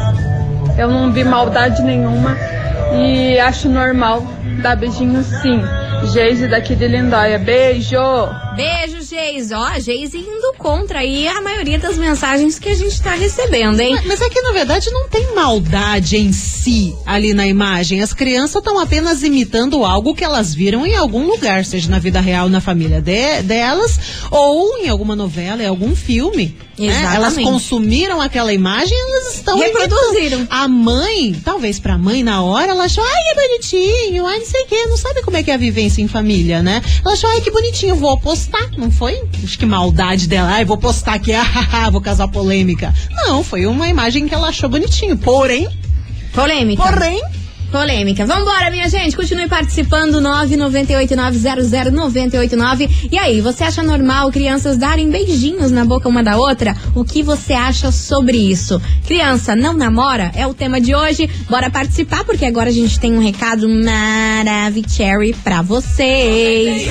eu 0.79 0.89
não 0.89 1.13
vi 1.13 1.25
maldade 1.25 1.83
nenhuma 1.83 2.37
e 2.95 3.39
acho 3.39 3.69
normal 3.69 4.23
dar 4.63 4.77
beijinho 4.77 5.23
sim. 5.23 5.63
Geise 6.13 6.49
daqui 6.49 6.75
de 6.75 6.89
Lindóia. 6.89 7.39
Beijo! 7.39 8.42
Beijo, 8.57 9.01
Geis. 9.03 9.51
Ó, 9.51 9.63
a 9.65 9.79
Geis 9.79 10.15
indo 10.15 10.53
contra 10.59 10.99
aí 10.99 11.27
a 11.27 11.41
maioria 11.41 11.79
das 11.79 11.97
mensagens 11.97 12.59
que 12.59 12.69
a 12.69 12.75
gente 12.75 13.01
tá 13.01 13.13
recebendo, 13.15 13.81
hein? 13.81 13.99
Mas 14.05 14.21
é 14.21 14.29
que 14.29 14.43
na 14.43 14.53
verdade 14.53 14.91
não 14.91 15.09
tem 15.09 15.35
maldade 15.35 16.19
em 16.19 16.33
si 16.33 16.95
ali 17.07 17.33
na 17.33 17.47
imagem. 17.47 18.03
As 18.03 18.13
crianças 18.13 18.57
estão 18.57 18.79
apenas 18.79 19.23
imitando 19.23 19.85
algo 19.85 20.15
que 20.15 20.23
elas 20.23 20.55
viram 20.55 20.87
em 20.87 20.95
algum 20.95 21.27
lugar, 21.27 21.65
seja 21.65 21.89
na 21.89 21.99
vida 21.99 22.21
real, 22.21 22.49
na 22.51 22.61
família 22.61 23.01
de- 23.01 23.43
delas, 23.43 23.99
ou 24.31 24.77
em 24.79 24.89
alguma 24.89 25.17
novela, 25.17 25.63
em 25.63 25.67
algum 25.67 25.97
filme. 25.97 26.55
né? 26.79 26.87
Exatamente. 26.89 27.17
Elas 27.17 27.35
consumiram 27.39 28.21
aquela 28.21 28.53
imagem, 28.53 28.97
elas 28.99 29.35
estão 29.37 29.59
Reproduziram. 29.59 30.39
imitando. 30.41 30.47
A 30.51 30.67
mãe, 30.69 31.37
talvez 31.45 31.79
pra 31.79 31.97
mãe 31.99 32.23
na 32.25 32.43
hora, 32.43 32.73
ela 32.73 32.85
achou, 32.85 33.05
ai, 33.05 33.23
que 33.29 33.35
bonitinho, 33.41 34.27
ai, 34.27 34.39
não 34.39 34.47
sei 34.47 34.63
o 34.63 34.67
quê, 34.67 34.87
não 34.87 34.97
sabe 34.97 35.23
como 35.23 35.37
é 35.37 35.43
que 35.43 35.51
é 35.51 35.55
a 35.55 35.59
vivência 35.59 36.01
em 36.03 36.09
família, 36.09 36.63
né? 36.63 36.83
Ela 37.05 37.13
achou, 37.15 37.29
ai, 37.31 37.41
que 37.43 37.51
bonitinho, 37.51 37.95
vou 37.95 38.19
postar, 38.19 38.42
não 38.77 38.91
foi? 38.91 39.23
Acho 39.43 39.59
que 39.59 39.67
maldade 39.67 40.27
dela, 40.27 40.51
ai, 40.51 40.65
vou 40.65 40.79
postar 40.79 41.15
aqui, 41.15 41.33
ah, 41.35 41.91
vou 41.91 42.01
causar 42.01 42.29
polêmica. 42.29 42.95
Não, 43.11 43.45
foi 43.45 43.67
uma 43.67 43.89
imagem 43.89 44.27
que 44.27 44.35
ela 44.35 44.49
achou 44.49 44.69
bonitinho. 44.69 45.17
Porém, 45.17 45.69
Polêmica. 46.33 46.83
porém, 46.83 47.21
Polêmica. 47.73 48.25
Vambora, 48.27 48.71
minha 48.71 48.89
gente. 48.89 49.17
Continue 49.17 49.49
participando. 49.49 50.21
998900989. 50.21 53.09
E 53.11 53.19
aí, 53.19 53.41
você 53.41 53.65
acha 53.65 53.83
normal 53.83 54.31
crianças 54.31 54.77
darem 54.77 55.09
beijinhos 55.09 55.73
na 55.73 55.83
boca 55.83 56.07
uma 56.07 56.23
da 56.23 56.37
outra? 56.37 56.77
O 56.95 57.03
que 57.03 57.23
você 57.23 57.55
acha 57.55 57.91
sobre 57.91 58.37
isso? 58.37 58.79
Criança 59.07 59.57
não 59.57 59.73
namora? 59.73 60.31
É 60.35 60.47
o 60.47 60.53
tema 60.53 60.79
de 60.79 60.95
hoje. 60.95 61.31
Bora 61.49 61.71
participar, 61.71 62.25
porque 62.25 62.45
agora 62.45 62.69
a 62.69 62.73
gente 62.73 63.01
tem 63.01 63.15
um 63.15 63.23
recado 63.23 63.67
maravilhoso 63.67 64.93
pra 65.43 65.63
vocês. 65.63 66.87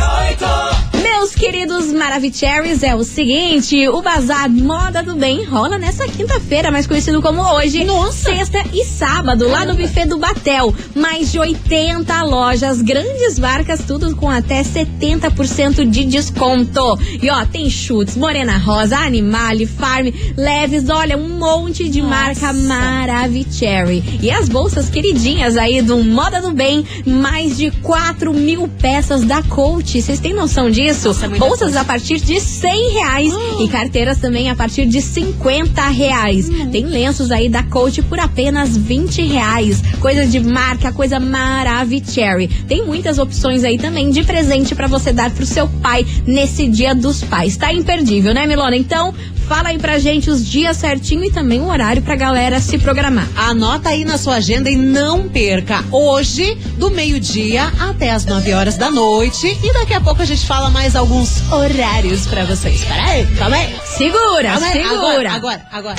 Meus 1.22 1.36
queridos 1.36 1.94
Maravicheries, 1.94 2.82
é 2.82 2.96
o 2.96 3.04
seguinte: 3.04 3.88
o 3.88 4.02
Bazar 4.02 4.50
Moda 4.50 5.04
do 5.04 5.14
Bem 5.14 5.44
rola 5.44 5.78
nessa 5.78 6.08
quinta-feira, 6.08 6.72
mais 6.72 6.88
conhecido 6.88 7.22
como 7.22 7.44
hoje, 7.44 7.86
sexta 8.12 8.64
e 8.74 8.84
sábado, 8.84 9.48
lá 9.48 9.64
no 9.64 9.76
buffet 9.76 10.08
do 10.08 10.18
Batel. 10.18 10.74
Mais 10.96 11.32
de 11.32 11.38
80 11.38 12.24
lojas, 12.24 12.82
grandes 12.82 13.38
marcas, 13.38 13.84
tudo 13.86 14.16
com 14.16 14.32
até 14.32 14.64
70% 14.64 15.88
de 15.88 16.06
desconto. 16.06 16.98
E 17.22 17.30
ó, 17.30 17.46
tem 17.46 17.70
chutes, 17.70 18.18
Morena 18.18 18.58
Rosa, 18.58 18.98
Animale, 18.98 19.68
Farm, 19.68 20.08
Leves, 20.36 20.90
olha, 20.90 21.16
um 21.20 21.38
monte 21.38 21.88
de 21.88 22.02
marca 22.02 22.52
Maravicherry. 22.52 24.20
E 24.24 24.32
as 24.32 24.50
bolsas 24.50 24.90
queridinhas 24.90 25.56
aí 25.56 25.84
do 25.84 26.04
Moda 26.04 26.42
do 26.42 26.52
Bem, 26.52 26.84
mais 27.06 27.58
de 27.58 27.70
4 27.70 28.34
mil 28.34 28.68
peças 28.68 29.24
da 29.24 29.44
Coach. 29.44 30.02
Vocês 30.02 30.20
têm 30.20 30.34
noção 30.34 30.68
disso? 30.68 31.11
É 31.22 31.28
Bolsas 31.28 31.60
coisa. 31.60 31.82
a 31.82 31.86
partir 31.86 32.20
de 32.20 32.40
100 32.40 32.94
reais 32.94 33.34
e 33.60 33.68
carteiras 33.68 34.18
também 34.18 34.50
a 34.50 34.56
partir 34.56 34.86
de 34.86 35.02
50 35.02 35.88
reais. 35.88 36.50
Tem 36.72 36.86
lenços 36.86 37.32
aí 37.32 37.50
da 37.50 37.64
Coach 37.64 38.02
por 38.04 38.20
apenas 38.20 38.76
20 38.78 39.22
reais. 39.24 39.82
Coisa 40.00 40.26
de 40.26 40.40
marca, 40.40 40.92
coisa 40.92 41.20
maravicherry. 41.20 42.48
Tem 42.68 42.86
muitas 42.86 43.18
opções 43.20 43.64
aí 43.64 43.78
também 43.78 44.10
de 44.10 44.24
presente 44.24 44.74
pra 44.76 44.88
você 44.88 45.12
dar 45.12 45.32
pro 45.32 45.46
seu 45.46 45.68
pai 45.68 46.06
nesse 46.26 46.68
Dia 46.68 46.96
dos 46.96 47.24
Pais. 47.24 47.58
Tá 47.58 47.74
imperdível, 47.74 48.34
né, 48.34 48.48
Milona? 48.48 48.76
Então, 48.76 49.14
fala 49.52 49.68
aí 49.68 49.78
pra 49.78 50.00
gente 50.00 50.30
os 50.30 50.48
dias 50.48 50.78
certinho 50.78 51.26
e 51.26 51.30
também 51.30 51.60
o 51.60 51.68
horário 51.68 52.02
pra 52.02 52.16
galera 52.16 52.62
se 52.62 52.78
programar. 52.78 53.28
Anota 53.36 53.90
aí 53.90 54.06
na 54.06 54.18
sua 54.18 54.36
agenda 54.36 54.70
e 54.70 54.78
não 54.78 55.28
perca. 55.28 55.84
Hoje, 55.92 56.56
do 56.78 56.90
meio-dia 56.90 57.70
até 57.78 58.12
as 58.12 58.24
9 58.26 58.54
horas 58.54 58.78
da 58.78 58.90
noite. 58.90 59.48
E 59.62 59.74
daqui 59.74 59.94
a 59.94 60.00
pouco 60.00 60.22
a 60.22 60.26
gente 60.26 60.48
fala 60.48 60.70
mais 60.70 60.96
alguns 60.96 61.42
horários 61.52 62.26
pra 62.28 62.46
vocês. 62.46 62.82
Peraí, 62.86 63.26
calma 63.38 63.58
aí. 63.58 63.76
Segura, 63.84 64.52
Calma 64.54 64.68
aí. 64.68 64.84
segura. 64.84 65.32
Agora, 65.34 65.34
agora, 65.34 65.62
agora. 65.70 65.96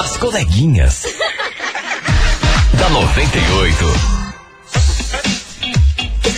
As 0.00 0.16
coleguinhas. 0.16 1.02
da 2.78 2.88
98. 2.88 4.17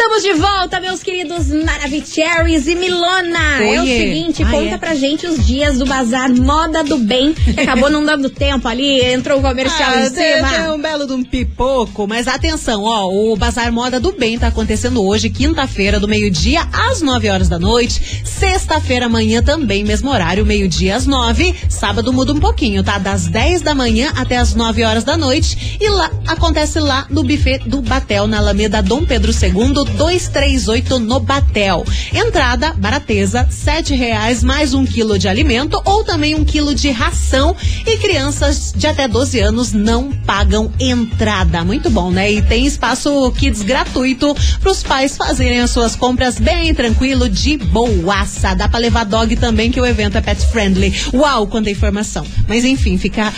Estamos 0.03 0.23
de 0.23 0.33
volta, 0.33 0.81
meus 0.81 1.03
queridos 1.03 1.49
Maravicheries 1.49 2.67
e 2.67 2.75
Milona. 2.75 3.63
É 3.63 3.79
o 3.79 3.83
Oiê. 3.83 3.99
seguinte, 3.99 4.43
Ah, 4.43 4.51
conta 4.51 4.75
é? 4.75 4.79
pra 4.79 4.95
gente 4.95 5.27
os 5.27 5.47
dias 5.47 5.77
do 5.79 5.85
Bazar 5.85 6.35
Moda 6.35 6.83
do 6.83 6.97
Bem. 6.97 7.35
que 7.35 7.51
Acabou 7.61 7.91
não 7.91 8.03
dando 8.03 8.31
tempo 8.31 8.67
ali, 8.67 8.99
entrou 9.05 9.39
o 9.39 9.43
comercial 9.43 9.91
Ah, 9.93 10.07
em 10.07 10.11
deu- 10.11 10.37
cima. 10.37 10.49
deu 10.59 10.75
um 10.75 10.81
belo 10.81 11.07
de 11.07 11.13
um 11.13 11.23
pipoco, 11.23 12.07
mas 12.09 12.27
atenção, 12.29 12.83
ó, 12.85 13.09
o 13.13 13.37
Bazar 13.37 13.71
Moda 13.71 14.01
do 14.01 14.11
Bem 14.13 14.39
tá 14.39 14.47
acontecendo 14.47 15.05
hoje, 15.05 15.29
quinta-feira, 15.29 16.01
do 16.01 16.09
meio-dia 16.09 16.67
às 16.73 17.03
9 17.03 17.29
horas 17.29 17.51
da 17.51 17.59
noite. 17.59 18.23
Sexta-feira, 18.25 19.05
amanhã 19.05 19.43
também, 19.43 19.85
mesmo 19.85 20.11
horário, 20.11 20.47
meio-dia 20.47 20.97
às 20.97 21.07
9. 21.07 21.55
Sábado 21.69 22.11
muda 22.11 22.33
um 22.33 22.41
pouquinho, 22.41 22.83
tá? 22.83 22.97
Das 22.99 23.27
10 23.27 23.61
da 23.61 23.75
manhã 23.75 24.11
até 24.17 24.39
as 24.39 24.55
9 24.55 24.83
horas 24.83 25.05
da 25.05 25.19
noite. 25.19 25.77
E 25.79 25.89
lá 25.91 26.11
acontece 26.27 26.81
lá 26.81 27.07
no 27.11 27.23
buffet 27.23 27.59
do 27.67 27.83
Batel, 27.83 28.27
na 28.27 28.39
Alameda 28.39 28.83
Dom 28.83 29.05
Pedro 29.05 29.31
II, 29.31 29.90
238 29.97 30.99
no 30.99 31.21
Batel. 31.21 31.85
Entrada, 32.13 32.73
barateza, 32.73 33.47
sete 33.51 33.95
reais 33.95 34.43
mais 34.43 34.75
um 34.75 34.85
quilo 34.85 35.19
de 35.19 35.29
alimento 35.29 35.81
ou 35.85 36.05
também 36.05 36.35
um 36.35 36.45
quilo 36.45 36.75
de 36.75 36.91
ração. 36.91 37.55
E 37.87 37.97
crianças 37.99 38.73
de 38.75 38.87
até 38.87 39.07
12 39.07 39.39
anos 39.41 39.73
não 39.73 40.13
pagam 40.13 40.73
entrada. 40.79 41.65
Muito 41.65 41.91
bom, 41.91 42.11
né? 42.11 42.31
E 42.31 42.43
tem 42.43 42.67
espaço 42.67 43.33
kids 43.33 43.63
gratuito 43.63 44.35
para 44.61 44.71
os 44.71 44.83
pais 44.83 45.17
fazerem 45.17 45.61
as 45.61 45.71
suas 45.71 45.95
compras 45.97 46.39
bem 46.39 46.75
tranquilo, 46.75 47.29
de 47.29 47.57
boaça. 47.57 48.55
Dá 48.55 48.69
para 48.69 48.81
levar 48.81 49.05
dog 49.05 49.37
também, 49.37 49.71
que 49.71 49.81
o 49.81 49.87
evento 49.87 50.17
é 50.17 50.21
pet 50.21 50.47
friendly. 50.47 50.95
Uau, 51.13 51.47
quanta 51.47 51.71
informação. 51.71 52.27
Mas 52.49 52.65
enfim, 52.65 52.97
fica 52.99 53.33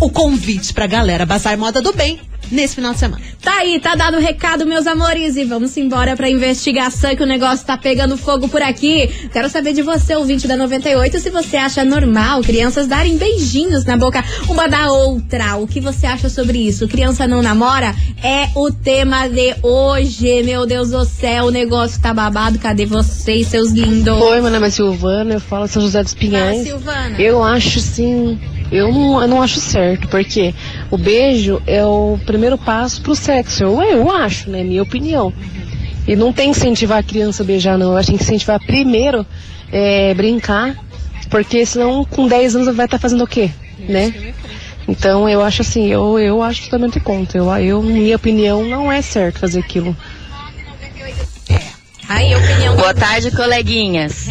o 0.00 0.10
convite 0.10 0.72
pra 0.72 0.86
galera. 0.86 1.26
Bazar 1.26 1.56
Moda 1.58 1.80
do 1.80 1.92
Bem 1.92 2.20
nesse 2.50 2.74
final 2.74 2.92
de 2.92 2.98
semana. 2.98 3.22
Tá 3.42 3.58
aí, 3.58 3.78
tá 3.80 3.94
dado 3.94 4.16
o 4.16 4.20
recado, 4.20 4.66
meus 4.66 4.86
amores. 4.86 5.36
E 5.36 5.44
vamos 5.44 5.76
embora 5.76 6.16
pra 6.16 6.28
investigação 6.28 7.14
que 7.14 7.22
o 7.22 7.26
negócio 7.26 7.66
tá 7.66 7.76
pegando 7.76 8.16
fogo 8.16 8.48
por 8.48 8.62
aqui. 8.62 9.08
Quero 9.32 9.48
saber 9.48 9.72
de 9.72 9.82
você, 9.82 10.16
ouvinte 10.16 10.46
da 10.46 10.56
98, 10.56 11.18
se 11.18 11.30
você 11.30 11.56
acha 11.56 11.84
normal 11.84 12.42
crianças 12.42 12.86
darem 12.86 13.16
beijinhos 13.16 13.84
na 13.84 13.96
boca 13.96 14.24
uma 14.48 14.68
da 14.68 14.90
outra. 14.90 15.56
O 15.56 15.66
que 15.66 15.80
você 15.80 16.06
acha 16.06 16.28
sobre 16.28 16.58
isso? 16.58 16.88
Criança 16.88 17.26
não 17.26 17.42
namora? 17.42 17.94
É 18.22 18.48
o 18.54 18.70
tema 18.70 19.28
de 19.28 19.54
hoje. 19.62 20.42
Meu 20.42 20.66
Deus 20.66 20.90
do 20.90 21.04
céu, 21.04 21.46
o 21.46 21.50
negócio 21.50 22.00
tá 22.00 22.12
babado. 22.12 22.58
Cadê 22.58 22.86
vocês, 22.86 23.48
seus 23.48 23.70
lindos? 23.70 24.20
Oi, 24.20 24.40
meu 24.40 24.50
nome 24.50 24.66
é 24.66 24.70
Silvana, 24.70 25.34
eu 25.34 25.40
falo 25.40 25.68
São 25.68 25.82
José 25.82 26.02
dos 26.02 26.14
Pinhais. 26.14 26.62
Silvana. 26.62 27.20
Eu 27.20 27.42
acho 27.42 27.80
sim, 27.80 28.38
eu 28.70 28.92
não, 28.92 29.22
eu 29.22 29.28
não 29.28 29.42
acho 29.42 29.60
certo, 29.60 30.08
porque 30.08 30.54
o 30.90 30.98
beijo 30.98 31.62
é 31.66 31.84
o 31.84 32.18
primeiro 32.26 32.58
passo 32.58 33.00
pro 33.00 33.14
sexo. 33.14 33.62
Eu, 33.62 33.82
eu 33.82 34.10
acho, 34.10 34.50
né? 34.50 34.62
Minha 34.62 34.82
opinião. 34.82 35.32
E 36.06 36.14
não 36.16 36.32
tem 36.32 36.50
que 36.50 36.58
incentivar 36.58 36.98
a 36.98 37.02
criança 37.02 37.42
a 37.42 37.46
beijar, 37.46 37.78
não. 37.78 37.92
Eu 37.92 37.96
acho 37.96 38.06
que 38.06 38.12
tem 38.12 38.18
que 38.18 38.24
incentivar 38.24 38.60
primeiro 38.64 39.26
é, 39.72 40.14
brincar, 40.14 40.76
porque 41.30 41.64
senão 41.64 42.04
com 42.04 42.26
10 42.26 42.56
anos 42.56 42.76
vai 42.76 42.86
estar 42.86 42.98
fazendo 42.98 43.24
o 43.24 43.26
quê? 43.26 43.50
Né? 43.78 44.34
Então 44.86 45.28
eu 45.28 45.42
acho 45.42 45.62
assim, 45.62 45.86
eu, 45.86 46.18
eu 46.18 46.42
acho 46.42 46.64
totalmente 46.64 46.98
contra. 46.98 47.38
Eu, 47.38 47.50
eu, 47.58 47.82
minha 47.82 48.16
opinião, 48.16 48.64
não 48.64 48.90
é 48.90 49.02
certo 49.02 49.38
fazer 49.38 49.60
aquilo. 49.60 49.94
Aí, 52.08 52.34
opinião 52.34 52.74
Boa 52.74 52.94
tarde, 52.94 53.30
coleguinhas. 53.30 54.28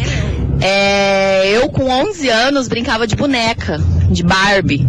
É, 0.60 1.48
eu 1.48 1.68
com 1.68 1.88
11 1.88 2.28
anos 2.28 2.66
brincava 2.66 3.06
de 3.06 3.14
boneca, 3.14 3.80
de 4.10 4.22
Barbie. 4.22 4.86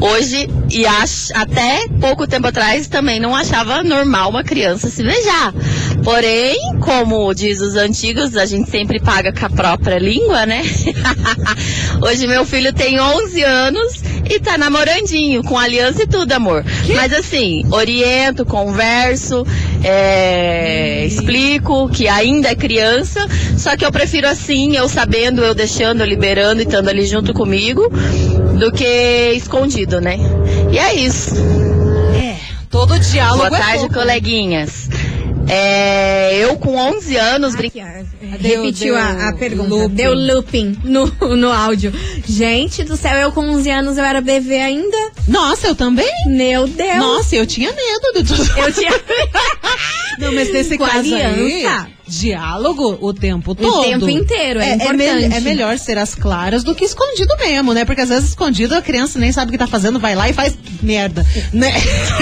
Hoje, 0.00 0.48
e 0.70 0.84
até 0.86 1.88
pouco 2.00 2.26
tempo 2.26 2.46
atrás, 2.46 2.86
também 2.86 3.18
não 3.18 3.34
achava 3.34 3.82
normal 3.82 4.28
uma 4.28 4.44
criança 4.44 4.90
se 4.90 5.02
beijar. 5.02 5.54
Porém, 6.04 6.58
como 6.80 7.32
diz 7.32 7.60
os 7.60 7.76
antigos, 7.76 8.36
a 8.36 8.44
gente 8.44 8.70
sempre 8.70 9.00
paga 9.00 9.32
com 9.32 9.46
a 9.46 9.50
própria 9.50 9.98
língua, 9.98 10.44
né? 10.44 10.62
Hoje 12.02 12.26
meu 12.26 12.44
filho 12.44 12.74
tem 12.74 13.00
11 13.00 13.42
anos 13.42 13.92
e 14.28 14.40
tá 14.40 14.58
namorandinho, 14.58 15.42
com 15.42 15.56
aliança 15.58 16.02
e 16.02 16.06
tudo, 16.06 16.32
amor. 16.32 16.64
Mas 16.94 17.12
assim, 17.12 17.62
oriento, 17.70 18.44
converso, 18.44 19.46
é, 19.82 21.04
explico 21.04 21.88
que 21.88 22.08
ainda 22.08 22.48
é 22.48 22.54
criança, 22.54 23.26
só 23.56 23.76
que 23.76 23.84
eu 23.84 23.92
prefiro 23.92 24.28
assim, 24.28 24.76
eu 24.76 24.88
sabendo, 24.88 25.42
eu 25.42 25.54
deixando, 25.54 26.00
eu 26.00 26.06
liberando 26.06 26.60
e 26.60 26.64
estando 26.64 26.88
ali 26.88 27.06
junto 27.06 27.32
comigo, 27.32 27.88
do 28.58 28.72
que 28.72 29.32
escondido, 29.34 30.00
né? 30.00 30.18
E 30.70 30.78
é 30.78 30.94
isso. 30.94 31.34
É, 32.14 32.36
todo 32.70 32.98
diálogo 32.98 33.48
Boa 33.48 33.58
é 33.58 33.60
tarde, 33.60 33.78
pouco. 33.80 33.94
coleguinhas. 33.94 34.88
É, 35.48 36.15
eu 36.32 36.56
com 36.56 36.76
11 36.76 37.16
anos 37.16 37.54
brin- 37.56 37.72
Repetiu 38.20 38.94
deu 38.94 38.96
a, 38.96 39.28
a 39.28 39.32
pergunta. 39.32 39.68
looping. 39.68 39.94
Deu 39.94 40.14
looping 40.14 40.76
no, 40.84 41.06
no 41.36 41.52
áudio. 41.52 41.92
Gente 42.26 42.84
do 42.84 42.96
céu, 42.96 43.14
eu 43.16 43.32
com 43.32 43.48
11 43.48 43.70
anos 43.70 43.98
eu 43.98 44.04
era 44.04 44.20
bebê 44.20 44.58
ainda. 44.60 44.96
Nossa, 45.28 45.66
eu 45.68 45.74
também? 45.74 46.10
Meu 46.28 46.66
Deus. 46.66 46.96
Nossa, 46.98 47.36
eu 47.36 47.46
tinha 47.46 47.70
medo 47.72 48.22
de 48.22 48.24
tudo. 48.34 48.58
Eu 48.58 48.72
tinha. 48.72 48.90
Não, 50.18 50.32
mas 50.32 50.52
nesse 50.52 50.76
Com 50.78 50.84
caso 50.86 50.98
aliança. 50.98 51.36
aí, 51.40 51.86
diálogo 52.08 52.98
o 53.00 53.12
tempo 53.12 53.54
todo. 53.54 53.82
tempo 53.82 54.08
inteiro, 54.08 54.60
é 54.60 54.70
é, 54.70 54.74
importante. 54.74 54.96
mel- 54.96 55.32
é 55.32 55.40
melhor 55.40 55.78
ser 55.78 55.98
as 55.98 56.14
claras 56.14 56.62
do 56.62 56.74
que 56.74 56.84
escondido 56.84 57.34
mesmo, 57.38 57.72
né? 57.74 57.84
Porque 57.84 58.00
às 58.00 58.08
vezes 58.08 58.28
escondido 58.30 58.74
a 58.74 58.82
criança 58.82 59.18
nem 59.18 59.32
sabe 59.32 59.48
o 59.48 59.52
que 59.52 59.58
tá 59.58 59.66
fazendo, 59.66 59.98
vai 59.98 60.14
lá 60.14 60.28
e 60.28 60.32
faz 60.32 60.56
merda, 60.82 61.26
né? 61.52 61.72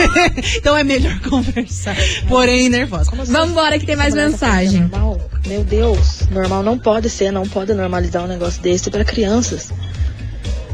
então 0.57 0.77
é 0.77 0.83
melhor 0.85 1.19
conversar. 1.29 1.97
Porém, 2.29 2.69
nervosa. 2.69 3.11
Vambora 3.27 3.79
que 3.79 3.87
tem 3.87 3.97
mais 3.97 4.15
mensagem. 4.15 4.81
Normal? 4.83 5.21
Meu 5.47 5.63
Deus, 5.63 6.21
normal 6.31 6.63
não 6.63 6.79
pode 6.79 7.11
ser, 7.11 7.31
não 7.31 7.47
pode 7.47 7.75
normalizar 7.75 8.25
um 8.25 8.29
negócio 8.29 8.63
desse 8.63 8.91
para 8.91 9.05
crianças. 9.05 9.71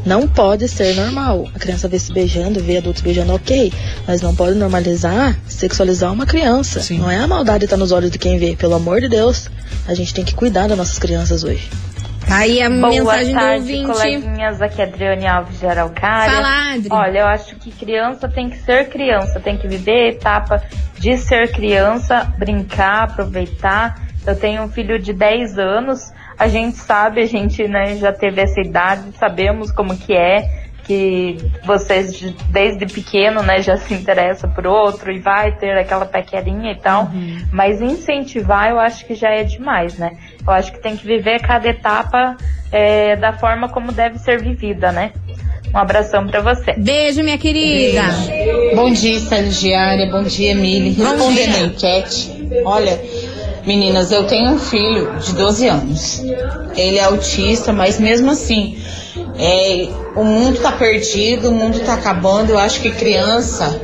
Não 0.05 0.27
pode 0.27 0.67
ser 0.67 0.95
normal. 0.95 1.47
A 1.53 1.59
criança 1.59 1.87
vê 1.87 1.99
se 1.99 2.11
beijando, 2.11 2.59
vê 2.59 2.77
adultos 2.77 3.01
beijando, 3.01 3.33
ok. 3.33 3.71
Mas 4.07 4.21
não 4.21 4.35
pode 4.35 4.55
normalizar, 4.57 5.37
sexualizar 5.47 6.11
uma 6.11 6.25
criança. 6.25 6.81
Não 6.95 7.09
é 7.09 7.17
a 7.17 7.27
maldade 7.27 7.67
tá 7.67 7.77
nos 7.77 7.91
olhos 7.91 8.09
de 8.09 8.17
quem 8.17 8.37
vê. 8.37 8.55
Pelo 8.55 8.75
amor 8.75 8.99
de 8.99 9.07
Deus, 9.07 9.49
a 9.87 9.93
gente 9.93 10.13
tem 10.13 10.23
que 10.25 10.33
cuidar 10.33 10.67
das 10.67 10.77
nossas 10.77 10.97
crianças 10.97 11.43
hoje. 11.43 11.69
Tá 12.27 12.37
Aí 12.37 12.61
a 12.61 12.69
Boa 12.69 12.89
mensagem 12.89 13.33
tarde, 13.33 13.81
do 13.81 13.89
ouvinte. 13.89 13.91
coleguinhas. 13.91 14.61
Aqui 14.61 14.81
é 14.81 14.85
Adriane 14.85 15.27
Alves 15.27 15.59
de 15.59 15.65
Araucária. 15.67 16.33
Fala, 16.33 16.73
Adri. 16.73 16.87
Olha, 16.89 17.19
eu 17.19 17.27
acho 17.27 17.55
que 17.57 17.71
criança 17.71 18.27
tem 18.27 18.49
que 18.49 18.57
ser 18.59 18.89
criança, 18.89 19.39
tem 19.39 19.57
que 19.57 19.67
viver 19.67 19.91
a 19.91 20.09
etapa 20.09 20.63
de 20.97 21.17
ser 21.17 21.51
criança, 21.51 22.31
brincar, 22.37 23.03
aproveitar. 23.03 23.99
Eu 24.25 24.35
tenho 24.35 24.63
um 24.63 24.69
filho 24.69 24.99
de 24.99 25.13
10 25.13 25.57
anos, 25.57 26.11
a 26.41 26.47
gente 26.47 26.77
sabe, 26.77 27.21
a 27.21 27.25
gente 27.27 27.67
né, 27.67 27.95
já 27.97 28.11
teve 28.11 28.41
essa 28.41 28.59
idade, 28.59 29.03
sabemos 29.19 29.71
como 29.71 29.95
que 29.95 30.11
é, 30.13 30.49
que 30.83 31.37
vocês 31.63 32.15
de- 32.17 32.35
desde 32.49 32.87
pequeno 32.87 33.43
né, 33.43 33.61
já 33.61 33.77
se 33.77 33.93
interessa 33.93 34.47
por 34.47 34.65
outro 34.65 35.11
e 35.11 35.19
vai 35.19 35.51
ter 35.55 35.77
aquela 35.77 36.05
paquerinha 36.05 36.71
e 36.71 36.75
tal, 36.79 37.11
mas 37.51 37.79
incentivar 37.79 38.71
eu 38.71 38.79
acho 38.79 39.05
que 39.05 39.13
já 39.13 39.29
é 39.29 39.43
demais, 39.43 39.97
né? 39.99 40.17
Eu 40.45 40.51
acho 40.51 40.71
que 40.71 40.79
tem 40.81 40.97
que 40.97 41.05
viver 41.05 41.39
cada 41.41 41.69
etapa 41.69 42.35
é, 42.71 43.15
da 43.15 43.33
forma 43.33 43.69
como 43.69 43.91
deve 43.91 44.17
ser 44.17 44.41
vivida, 44.41 44.91
né? 44.91 45.11
Um 45.73 45.77
abração 45.77 46.27
pra 46.27 46.41
você. 46.41 46.73
Beijo, 46.73 47.21
minha 47.23 47.37
querida. 47.37 48.01
Bom 48.75 48.91
dia, 48.91 49.15
estagiária. 49.15 50.07
Bom 50.11 50.23
dia, 50.23 50.51
Emily. 50.51 50.91
Bom 50.95 51.03
Respondendo 51.03 51.53
dia. 51.53 51.63
a 51.63 51.67
enquete, 51.67 52.49
olha, 52.65 52.99
meninas, 53.65 54.11
eu 54.11 54.23
tenho 54.25 54.51
um 54.51 54.59
filho 54.59 55.17
de 55.19 55.33
12 55.33 55.67
anos. 55.67 56.21
Ele 56.75 56.97
é 56.97 57.03
autista, 57.03 57.71
mas 57.73 57.99
mesmo 57.99 58.31
assim, 58.31 58.77
é, 59.37 59.87
o 60.15 60.23
mundo 60.23 60.59
tá 60.59 60.71
perdido, 60.71 61.49
o 61.49 61.51
mundo 61.51 61.79
tá 61.79 61.93
acabando. 61.93 62.51
Eu 62.51 62.59
acho 62.59 62.81
que 62.81 62.91
criança 62.91 63.81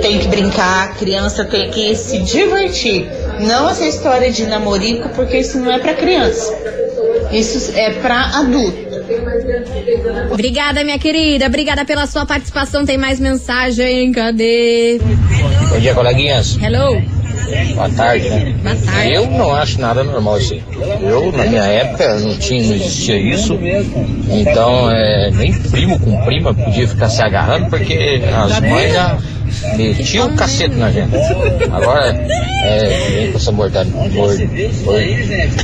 tem 0.00 0.18
que 0.18 0.28
brincar, 0.28 0.94
criança 0.96 1.44
tem 1.44 1.70
que 1.70 1.94
se 1.94 2.18
divertir. 2.18 3.06
Não 3.40 3.68
essa 3.68 3.86
história 3.86 4.30
de 4.30 4.46
namorico, 4.46 5.08
porque 5.10 5.38
isso 5.38 5.58
não 5.58 5.70
é 5.70 5.78
pra 5.78 5.94
criança. 5.94 6.52
Isso 7.30 7.72
é 7.76 7.90
pra 7.90 8.38
adulto. 8.38 8.88
Obrigada, 10.30 10.84
minha 10.84 10.98
querida. 10.98 11.46
Obrigada 11.46 11.84
pela 11.84 12.06
sua 12.06 12.26
participação. 12.26 12.84
Tem 12.84 12.98
mais 12.98 13.20
mensagem. 13.20 14.12
Cadê? 14.12 15.00
Bom 15.70 15.78
dia, 15.78 15.94
coleguinhas. 15.94 16.58
Hello. 16.60 17.17
Boa 17.74 17.88
tarde, 17.90 18.28
né? 18.28 18.54
Boa 18.62 18.76
tarde. 18.76 19.12
Eu 19.12 19.26
não 19.30 19.54
acho 19.54 19.80
nada 19.80 20.04
normal 20.04 20.38
isso 20.38 20.54
aí. 20.54 20.62
Eu, 21.02 21.32
na 21.32 21.44
minha 21.44 21.62
época, 21.64 22.18
não 22.18 22.36
tinha, 22.38 22.62
não 22.66 22.74
existia 22.74 23.16
isso. 23.18 23.58
Então, 24.28 24.90
é, 24.90 25.30
nem 25.30 25.52
primo 25.52 25.98
com 25.98 26.16
prima 26.24 26.54
podia 26.54 26.86
ficar 26.86 27.08
se 27.08 27.22
agarrando, 27.22 27.66
porque 27.70 28.22
as 28.34 28.60
mães 28.60 28.92
já 28.92 29.18
metiam 29.76 30.28
o 30.28 30.34
cacete 30.36 30.74
na 30.76 30.90
gente. 30.90 31.16
Agora, 31.72 32.10
é, 32.64 33.08
vem 33.10 33.32
com 33.32 33.38
essa 33.38 33.52
mortalidade, 33.52 34.14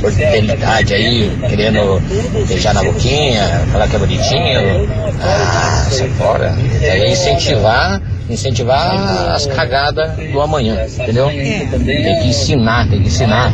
mortalidade 0.01 0.93
aí, 0.93 1.31
querendo 1.49 2.01
beijar 2.47 2.73
na 2.73 2.83
boquinha, 2.83 3.43
falar 3.71 3.87
que 3.87 3.95
é 3.95 3.99
bonitinho. 3.99 4.89
Ah, 5.21 5.87
sai 5.89 6.09
fora. 6.09 6.55
É 6.81 7.11
incentivar, 7.11 8.01
incentivar 8.29 9.33
as 9.33 9.45
cagadas 9.45 10.11
do 10.31 10.41
amanhã, 10.41 10.85
entendeu? 10.85 11.27
Tem 11.27 12.21
que 12.21 12.27
ensinar, 12.27 12.89
tem 12.89 13.01
que 13.01 13.07
ensinar 13.07 13.53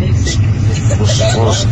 os, 1.00 1.20
os- 1.20 1.68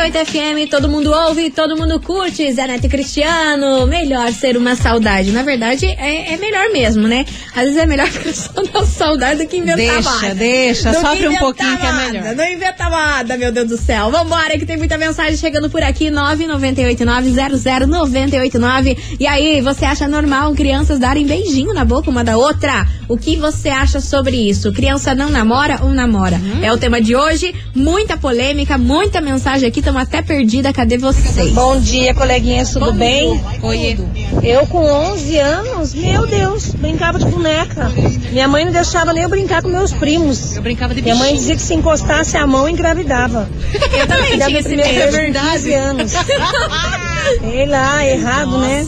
98 0.00 0.30
FM, 0.30 0.70
todo 0.70 0.88
mundo 0.88 1.12
ouve, 1.12 1.50
todo 1.50 1.76
mundo 1.76 2.00
curte. 2.00 2.50
Zé 2.52 2.66
Neto 2.66 2.86
e 2.86 2.88
Cristiano, 2.88 3.86
melhor 3.86 4.32
ser 4.32 4.56
uma 4.56 4.74
saudade. 4.74 5.30
Na 5.30 5.42
verdade, 5.42 5.84
é, 5.84 6.32
é 6.32 6.38
melhor 6.38 6.70
mesmo, 6.72 7.06
né? 7.06 7.26
Às 7.54 7.64
vezes 7.64 7.76
é 7.76 7.84
melhor 7.84 8.06
ficar 8.08 8.32
só 8.32 8.62
na 8.62 8.86
saudade 8.86 9.42
do 9.42 9.48
que 9.48 9.58
inventar 9.58 9.76
Deixa, 9.76 10.10
moda. 10.10 10.34
deixa, 10.34 10.90
que 10.90 11.00
sofre 11.00 11.28
um 11.28 11.36
pouquinho 11.36 11.76
que 11.76 11.84
é 11.84 11.92
melhor. 11.92 12.34
Não 12.34 12.46
inventa 12.46 12.88
moda, 12.88 13.36
meu 13.36 13.52
Deus 13.52 13.68
do 13.68 13.76
céu. 13.76 14.10
Vambora, 14.10 14.58
que 14.58 14.64
tem 14.64 14.78
muita 14.78 14.96
mensagem 14.96 15.36
chegando 15.36 15.68
por 15.68 15.82
aqui. 15.82 16.06
998900989. 16.06 18.96
E 19.20 19.26
aí, 19.26 19.60
você 19.60 19.84
acha 19.84 20.08
normal 20.08 20.54
crianças 20.54 20.98
darem 20.98 21.26
beijinho 21.26 21.74
na 21.74 21.84
boca 21.84 22.08
uma 22.08 22.24
da 22.24 22.38
outra? 22.38 22.88
O 23.06 23.18
que 23.18 23.36
você 23.36 23.68
acha 23.68 24.00
sobre 24.00 24.48
isso? 24.48 24.72
Criança 24.72 25.14
não 25.14 25.28
namora 25.28 25.80
ou 25.82 25.90
namora? 25.90 26.36
Uhum. 26.36 26.64
É 26.64 26.72
o 26.72 26.78
tema 26.78 27.02
de 27.02 27.14
hoje. 27.14 27.54
Muita 27.74 28.16
polêmica, 28.16 28.78
muita 28.78 29.20
mensagem 29.20 29.68
aqui. 29.68 29.89
Estamos 29.90 30.02
até 30.08 30.22
perdida. 30.22 30.72
Cadê 30.72 30.96
vocês? 30.98 31.52
Bom 31.52 31.80
dia, 31.80 32.14
coleguinhas, 32.14 32.70
tudo 32.70 32.92
bem? 32.92 33.42
Oi. 33.60 33.98
Eu 34.40 34.64
com 34.68 34.84
11 34.84 35.36
anos, 35.38 35.94
meu 35.94 36.28
Deus, 36.28 36.66
brincava 36.76 37.18
de 37.18 37.24
boneca. 37.24 37.90
Minha 38.30 38.46
mãe 38.46 38.64
não 38.64 38.70
deixava 38.70 39.12
nem 39.12 39.24
eu 39.24 39.28
brincar 39.28 39.62
com 39.62 39.68
meus 39.68 39.92
primos. 39.92 40.54
Eu 40.54 40.62
brincava 40.62 40.94
de 40.94 41.02
Minha 41.02 41.16
mãe 41.16 41.34
dizia 41.34 41.56
que 41.56 41.62
se 41.62 41.74
encostasse 41.74 42.36
a 42.36 42.46
mão, 42.46 42.68
engravidava. 42.68 43.48
Eu 43.92 44.06
também 44.06 44.38
tinha 44.38 44.60
esse 44.60 44.76
medo. 44.76 45.32
com 45.32 45.50
15 45.50 45.74
anos. 45.74 46.12
Sei 47.42 47.66
lá, 47.66 48.06
errado, 48.06 48.58
né? 48.58 48.86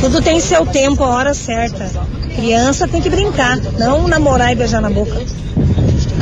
Tudo 0.00 0.20
tem 0.20 0.40
seu 0.40 0.66
tempo, 0.66 1.04
a 1.04 1.08
hora 1.08 1.34
certa. 1.34 1.88
Criança 2.34 2.88
tem 2.88 3.00
que 3.00 3.08
brincar, 3.08 3.58
não 3.78 4.08
namorar 4.08 4.50
e 4.50 4.56
beijar 4.56 4.80
na 4.80 4.90
boca. 4.90 5.24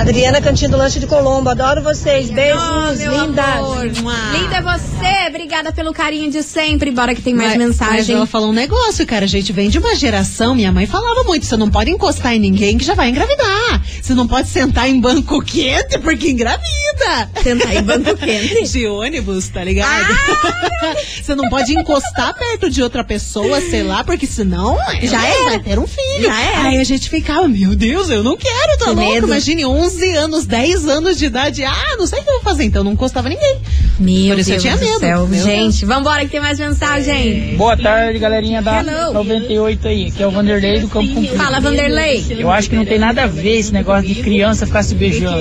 Adriana 0.00 0.40
Cantinho 0.40 0.70
do 0.70 0.78
Lanche 0.78 0.98
de 0.98 1.06
Colombo, 1.06 1.50
adoro 1.50 1.82
vocês. 1.82 2.30
Beijos, 2.30 2.58
Oh, 2.62 2.90
lindas. 2.92 3.98
Linda 4.32 4.56
é 4.56 4.62
você, 4.62 5.28
obrigada 5.28 5.72
pelo 5.72 5.92
carinho 5.92 6.30
de 6.30 6.42
sempre. 6.42 6.90
Bora 6.90 7.14
que 7.14 7.20
tem 7.20 7.34
mais 7.34 7.50
Mas- 7.50 7.58
Mas 7.58 7.68
mensagem. 7.78 8.16
ela 8.16 8.24
falou 8.26 8.48
um 8.48 8.52
negócio, 8.52 9.06
cara. 9.06 9.26
A 9.26 9.28
gente 9.28 9.52
vem 9.52 9.68
de 9.68 9.78
uma 9.78 9.94
geração, 9.94 10.54
minha 10.54 10.72
mãe 10.72 10.86
falava 10.86 11.22
muito: 11.24 11.44
você 11.44 11.54
não 11.56 11.70
pode 11.70 11.90
encostar 11.90 12.34
em 12.34 12.38
ninguém 12.38 12.78
que 12.78 12.84
já 12.84 12.94
vai 12.94 13.10
engravidar. 13.10 13.82
Você 14.00 14.14
não 14.14 14.26
pode 14.26 14.48
sentar 14.48 14.88
em 14.88 14.98
banco 14.98 15.42
quente 15.42 15.98
porque 15.98 16.30
engravida. 16.30 16.64
Sentar 17.42 17.76
em 17.76 17.82
banco 17.82 18.16
quente? 18.16 18.62
De 18.72 18.86
ônibus, 18.86 19.48
tá 19.48 19.62
ligado? 19.62 20.14
você 21.22 21.34
não 21.34 21.48
pode 21.50 21.72
encostar 21.74 22.32
perto 22.34 22.70
de 22.70 22.82
outra 22.82 23.04
pessoa, 23.04 23.60
sei 23.60 23.82
lá, 23.82 24.02
porque 24.02 24.26
senão 24.26 24.78
Já 25.02 25.26
era. 25.26 25.44
vai 25.44 25.58
ter 25.58 25.78
um 25.78 25.86
filho. 25.86 26.22
Já 26.24 26.40
era. 26.40 26.62
Aí 26.68 26.78
a 26.78 26.84
gente 26.84 27.10
ficava, 27.10 27.46
meu 27.46 27.76
Deus, 27.76 28.08
eu 28.08 28.22
não 28.24 28.36
quero, 28.36 28.78
tá 28.78 28.86
Que 28.86 28.90
louco? 28.92 29.00
medo. 29.12 29.26
Imagine 29.26 29.66
11 29.66 29.89
anos, 30.16 30.46
10 30.46 30.86
anos 30.88 31.18
de 31.18 31.26
idade. 31.26 31.64
Ah, 31.64 31.96
não 31.98 32.06
sei 32.06 32.20
o 32.20 32.22
que 32.22 32.28
eu 32.30 32.34
vou 32.34 32.42
fazer, 32.42 32.64
então 32.64 32.82
não 32.84 32.92
encostava 32.92 33.28
ninguém. 33.28 33.58
Meu 33.98 34.34
Por 34.34 34.38
isso 34.40 34.50
eu 34.50 34.54
Deus 34.58 34.62
tinha 34.62 34.76
do 34.76 34.84
medo. 34.84 34.98
céu. 35.00 35.26
Meu 35.26 35.44
Gente, 35.44 35.84
vambora 35.84 36.24
que 36.24 36.30
tem 36.30 36.40
mais 36.40 36.58
mensagem. 36.58 37.54
Boa 37.56 37.76
tarde, 37.76 38.18
galerinha 38.18 38.62
da 38.62 38.80
Hello. 38.82 39.12
98 39.14 39.88
aí, 39.88 40.10
que 40.10 40.22
é 40.22 40.26
o 40.26 40.30
Vanderlei 40.30 40.80
do 40.80 40.88
Campo 40.88 41.12
Comprido. 41.12 41.36
Fala, 41.36 41.60
Vanderlei. 41.60 42.24
Eu 42.30 42.50
acho 42.50 42.70
que 42.70 42.76
não 42.76 42.84
tem 42.84 42.98
nada 42.98 43.24
a 43.24 43.26
ver 43.26 43.58
esse 43.58 43.72
negócio 43.72 44.06
de 44.08 44.14
criança 44.22 44.66
ficar 44.66 44.82
se 44.82 44.94
beijando. 44.94 45.40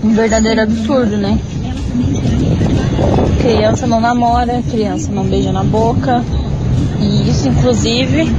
um 0.04 0.16
verdadeiro 0.16 0.62
absurdo, 0.62 1.18
né? 1.18 1.40
Criança 3.42 3.88
não 3.88 4.00
namora, 4.00 4.62
criança 4.70 5.12
não 5.12 5.24
beija 5.24 5.52
na 5.52 5.64
boca. 5.64 6.24
E 7.00 7.30
isso, 7.30 7.48
inclusive, 7.50 8.32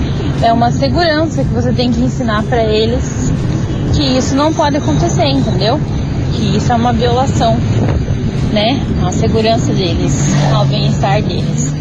é 0.43 0.53
uma 0.53 0.71
segurança 0.71 1.43
que 1.45 1.53
você 1.53 1.73
tem 1.73 1.91
que 1.91 2.01
ensinar 2.01 2.43
pra 2.45 2.63
eles 2.63 3.33
que 3.95 4.03
isso 4.17 4.35
não 4.35 4.53
pode 4.53 4.77
acontecer, 4.77 5.27
entendeu? 5.27 5.79
Que 6.33 6.57
isso 6.57 6.73
é 6.73 6.75
uma 6.75 6.93
violação, 6.93 7.57
né? 8.53 8.81
A 9.07 9.13
segurança 9.13 9.73
deles, 9.73 10.33
ao 10.55 10.65
bem-estar 10.67 11.23
deles. 11.23 11.73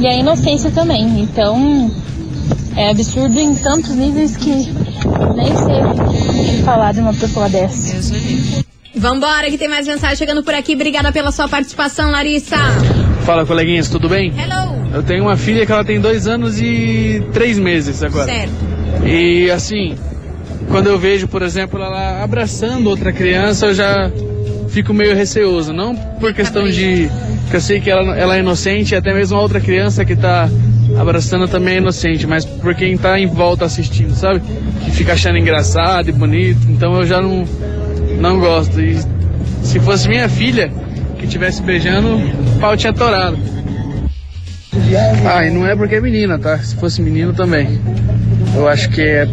E 0.00 0.06
a 0.06 0.16
inocência 0.16 0.70
também. 0.70 1.20
Então, 1.20 1.90
é 2.76 2.90
absurdo 2.90 3.38
em 3.38 3.54
tantos 3.54 3.90
níveis 3.90 4.36
que 4.36 4.50
nem 4.50 5.56
sei 5.56 5.82
o 5.82 6.56
que 6.56 6.62
falar 6.62 6.92
de 6.92 7.00
uma 7.00 7.14
pessoa 7.14 7.48
dessa. 7.48 7.94
Vambora, 9.02 9.50
que 9.50 9.58
tem 9.58 9.66
mais 9.66 9.84
mensagem 9.84 10.14
chegando 10.14 10.44
por 10.44 10.54
aqui. 10.54 10.74
Obrigada 10.74 11.10
pela 11.10 11.32
sua 11.32 11.48
participação, 11.48 12.12
Larissa. 12.12 12.56
Fala, 13.24 13.44
coleguinhas, 13.44 13.88
tudo 13.88 14.08
bem? 14.08 14.32
Hello. 14.38 14.94
Eu 14.94 15.02
tenho 15.02 15.24
uma 15.24 15.36
filha 15.36 15.66
que 15.66 15.72
ela 15.72 15.84
tem 15.84 16.00
dois 16.00 16.28
anos 16.28 16.60
e 16.60 17.20
três 17.32 17.58
meses 17.58 18.00
agora. 18.00 18.26
Certo. 18.26 18.52
E 19.04 19.50
assim, 19.50 19.96
quando 20.68 20.86
eu 20.86 20.96
vejo, 21.00 21.26
por 21.26 21.42
exemplo, 21.42 21.82
ela 21.82 22.22
abraçando 22.22 22.86
outra 22.86 23.12
criança, 23.12 23.66
eu 23.66 23.74
já 23.74 24.08
fico 24.68 24.94
meio 24.94 25.16
receoso. 25.16 25.72
Não 25.72 25.96
por 25.96 26.32
questão 26.32 26.68
de 26.68 27.10
que 27.50 27.56
eu 27.56 27.60
sei 27.60 27.80
que 27.80 27.90
ela, 27.90 28.16
ela 28.16 28.36
é 28.36 28.38
inocente, 28.38 28.94
e 28.94 28.96
até 28.96 29.12
mesmo 29.12 29.36
a 29.36 29.40
outra 29.40 29.60
criança 29.60 30.04
que 30.04 30.14
tá 30.14 30.48
abraçando 30.96 31.48
também 31.48 31.74
é 31.74 31.78
inocente, 31.78 32.24
mas 32.24 32.44
por 32.44 32.72
quem 32.72 32.96
tá 32.96 33.18
em 33.18 33.26
volta 33.26 33.64
assistindo, 33.64 34.14
sabe? 34.14 34.40
Que 34.84 34.92
fica 34.92 35.14
achando 35.14 35.38
engraçado 35.38 36.08
e 36.08 36.12
bonito. 36.12 36.60
Então 36.70 36.94
eu 37.00 37.04
já 37.04 37.20
não, 37.20 37.44
não 38.22 38.38
gosto. 38.38 38.80
E 38.80 38.96
se 39.64 39.80
fosse 39.80 40.08
minha 40.08 40.28
filha 40.28 40.72
que 41.18 41.26
estivesse 41.26 41.60
beijando, 41.60 42.16
o 42.16 42.60
pau 42.60 42.76
tinha 42.76 42.92
torado. 42.92 43.36
Ah, 45.28 45.44
e 45.44 45.50
não 45.50 45.66
é 45.66 45.74
porque 45.76 45.96
é 45.96 46.00
menina, 46.00 46.38
tá? 46.38 46.56
Se 46.58 46.76
fosse 46.76 47.02
menino 47.02 47.34
também. 47.34 47.80
Eu 48.54 48.68
acho 48.68 48.88
que 48.90 49.00
é 49.00 49.26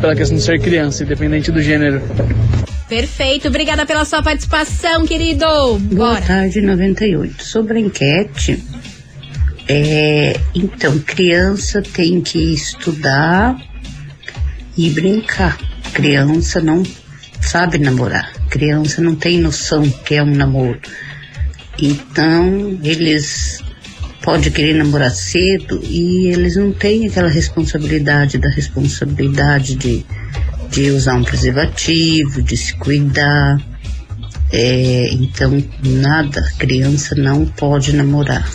pela 0.00 0.14
questão 0.14 0.36
de 0.36 0.42
ser 0.42 0.60
criança, 0.60 1.04
independente 1.04 1.52
do 1.52 1.62
gênero. 1.62 2.02
Perfeito, 2.88 3.48
obrigada 3.48 3.86
pela 3.86 4.04
sua 4.04 4.22
participação, 4.22 5.06
querido. 5.06 5.46
Boa 5.46 6.14
Bora. 6.14 6.20
tarde, 6.20 6.60
98. 6.60 7.42
Sobre 7.42 7.78
a 7.78 7.80
enquete, 7.80 8.62
é, 9.68 10.38
então, 10.54 10.98
criança 10.98 11.80
tem 11.80 12.20
que 12.20 12.38
estudar 12.52 13.56
e 14.76 14.90
brincar. 14.90 15.58
Criança 15.92 16.60
não 16.60 16.82
sabe 17.42 17.78
namorar. 17.78 18.32
Criança 18.48 19.02
não 19.02 19.14
tem 19.14 19.38
noção 19.38 19.88
que 19.88 20.14
é 20.14 20.22
um 20.22 20.34
namoro. 20.34 20.80
Então, 21.80 22.78
eles 22.82 23.62
podem 24.22 24.50
querer 24.52 24.74
namorar 24.74 25.10
cedo 25.10 25.80
e 25.82 26.28
eles 26.28 26.56
não 26.56 26.72
têm 26.72 27.06
aquela 27.06 27.28
responsabilidade 27.28 28.38
da 28.38 28.48
responsabilidade 28.48 29.74
de, 29.74 30.06
de 30.70 30.90
usar 30.90 31.14
um 31.14 31.24
preservativo, 31.24 32.42
de 32.42 32.56
se 32.56 32.74
cuidar. 32.76 33.60
É, 34.52 35.08
então, 35.12 35.62
nada, 35.82 36.42
criança 36.58 37.14
não 37.16 37.46
pode 37.46 37.94
namorar. 37.94 38.48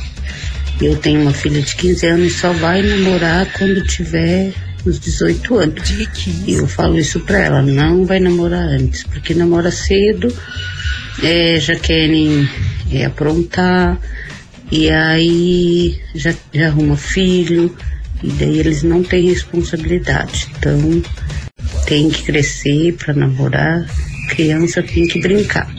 Eu 0.80 0.96
tenho 0.96 1.22
uma 1.22 1.34
filha 1.34 1.62
de 1.62 1.76
15 1.76 2.06
anos 2.06 2.28
e 2.28 2.36
só 2.36 2.54
vai 2.54 2.84
namorar 2.84 3.52
quando 3.54 3.84
tiver 3.84 4.54
uns 4.88 5.00
18 5.00 5.58
anos. 5.58 5.90
E 6.46 6.54
eu 6.54 6.68
falo 6.68 6.98
isso 6.98 7.20
pra 7.22 7.40
ela, 7.40 7.62
não 7.62 8.06
vai 8.06 8.20
namorar 8.20 8.68
antes, 8.68 9.04
porque 9.04 9.34
namora 9.34 9.72
cedo, 9.72 10.34
é, 11.22 11.60
já 11.60 11.76
querem 11.76 12.48
é, 12.92 13.06
aprontar, 13.06 14.00
e 14.72 14.90
aí 14.90 16.00
já, 16.16 16.34
já 16.54 16.68
arruma 16.68 16.98
filho, 16.98 17.76
e 18.24 18.30
daí 18.30 18.60
eles 18.60 18.84
não 18.84 19.04
têm 19.04 19.28
responsabilidade. 19.28 20.48
Então, 20.58 21.02
tem 21.86 22.10
que 22.10 22.24
crescer 22.24 22.94
pra 22.94 23.14
namorar, 23.14 23.86
criança 24.30 24.82
tem 24.84 25.08
que 25.08 25.22
brincar. 25.22 25.72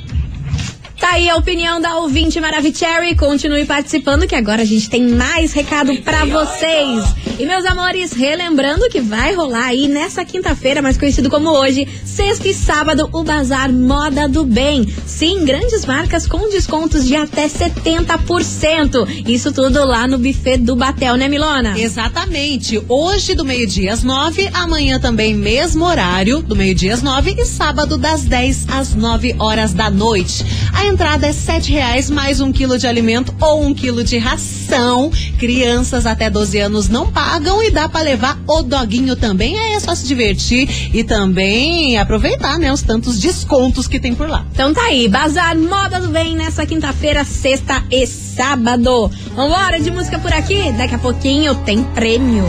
Tá 1.00 1.12
aí 1.12 1.30
a 1.30 1.36
opinião 1.36 1.80
da 1.80 1.96
ouvinte 1.98 2.40
Maravicherry. 2.40 3.14
Continue 3.14 3.64
participando 3.64 4.26
que 4.26 4.34
agora 4.34 4.62
a 4.62 4.64
gente 4.64 4.90
tem 4.90 5.06
mais 5.08 5.52
recado 5.52 5.96
pra 6.02 6.24
vocês. 6.24 7.04
E 7.38 7.46
meus 7.46 7.64
amores, 7.64 8.12
relembrando 8.14 8.88
que 8.88 9.00
vai 9.00 9.32
rolar 9.32 9.66
aí 9.66 9.86
nessa 9.86 10.24
quinta-feira, 10.24 10.82
mais 10.82 10.98
conhecido 10.98 11.30
como 11.30 11.50
hoje, 11.50 11.86
sexta 12.04 12.48
e 12.48 12.52
sábado, 12.52 13.08
o 13.12 13.22
Bazar 13.22 13.72
Moda 13.72 14.28
do 14.28 14.44
Bem. 14.44 14.84
Sim, 15.06 15.44
grandes 15.44 15.86
marcas 15.86 16.26
com 16.26 16.48
descontos 16.48 17.06
de 17.06 17.14
até 17.14 17.46
70%. 17.46 19.24
Isso 19.24 19.52
tudo 19.52 19.84
lá 19.84 20.08
no 20.08 20.18
buffet 20.18 20.58
do 20.58 20.74
Batel, 20.74 21.14
né, 21.14 21.28
Milona? 21.28 21.78
Exatamente. 21.78 22.82
Hoje 22.88 23.36
do 23.36 23.44
meio-dia 23.44 23.92
às 23.92 24.02
nove, 24.02 24.50
amanhã 24.52 24.98
também 24.98 25.32
mesmo 25.32 25.84
horário, 25.84 26.42
do 26.42 26.56
meio-dia 26.56 26.92
às 26.92 27.02
nove 27.02 27.36
e 27.38 27.44
sábado 27.44 27.96
das 27.96 28.24
10 28.24 28.66
às 28.68 28.96
9 28.96 29.36
horas 29.38 29.72
da 29.72 29.88
noite. 29.88 30.44
A 30.74 30.86
entrada 30.86 31.28
é 31.28 31.32
sete 31.32 31.70
reais 31.70 32.10
mais 32.10 32.40
um 32.40 32.50
quilo 32.50 32.76
de 32.76 32.88
alimento 32.88 33.32
ou 33.40 33.62
um 33.62 33.72
quilo 33.72 34.02
de 34.02 34.18
ração. 34.18 35.12
Crianças 35.38 36.04
até 36.04 36.28
12 36.28 36.58
anos 36.58 36.88
não 36.88 37.06
pagam 37.06 37.27
e 37.62 37.70
dá 37.70 37.88
pra 37.88 38.00
levar 38.00 38.38
o 38.46 38.62
doguinho 38.62 39.14
também. 39.14 39.58
Aí 39.58 39.74
é 39.74 39.80
só 39.80 39.94
se 39.94 40.06
divertir 40.06 40.68
e 40.94 41.04
também 41.04 41.98
aproveitar, 41.98 42.58
né, 42.58 42.72
os 42.72 42.82
tantos 42.82 43.18
descontos 43.18 43.86
que 43.86 44.00
tem 44.00 44.14
por 44.14 44.28
lá. 44.28 44.46
Então 44.52 44.72
tá 44.72 44.82
aí, 44.82 45.08
Bazar 45.08 45.56
Moda 45.56 46.00
do 46.00 46.08
Bem 46.08 46.34
nessa 46.34 46.64
quinta-feira, 46.64 47.24
sexta 47.24 47.84
e 47.90 48.06
sábado. 48.06 49.10
Vambora 49.34 49.78
de 49.78 49.90
música 49.90 50.18
por 50.18 50.32
aqui? 50.32 50.72
Daqui 50.72 50.94
a 50.94 50.98
pouquinho 50.98 51.54
tem 51.54 51.84
prêmio. 51.84 52.44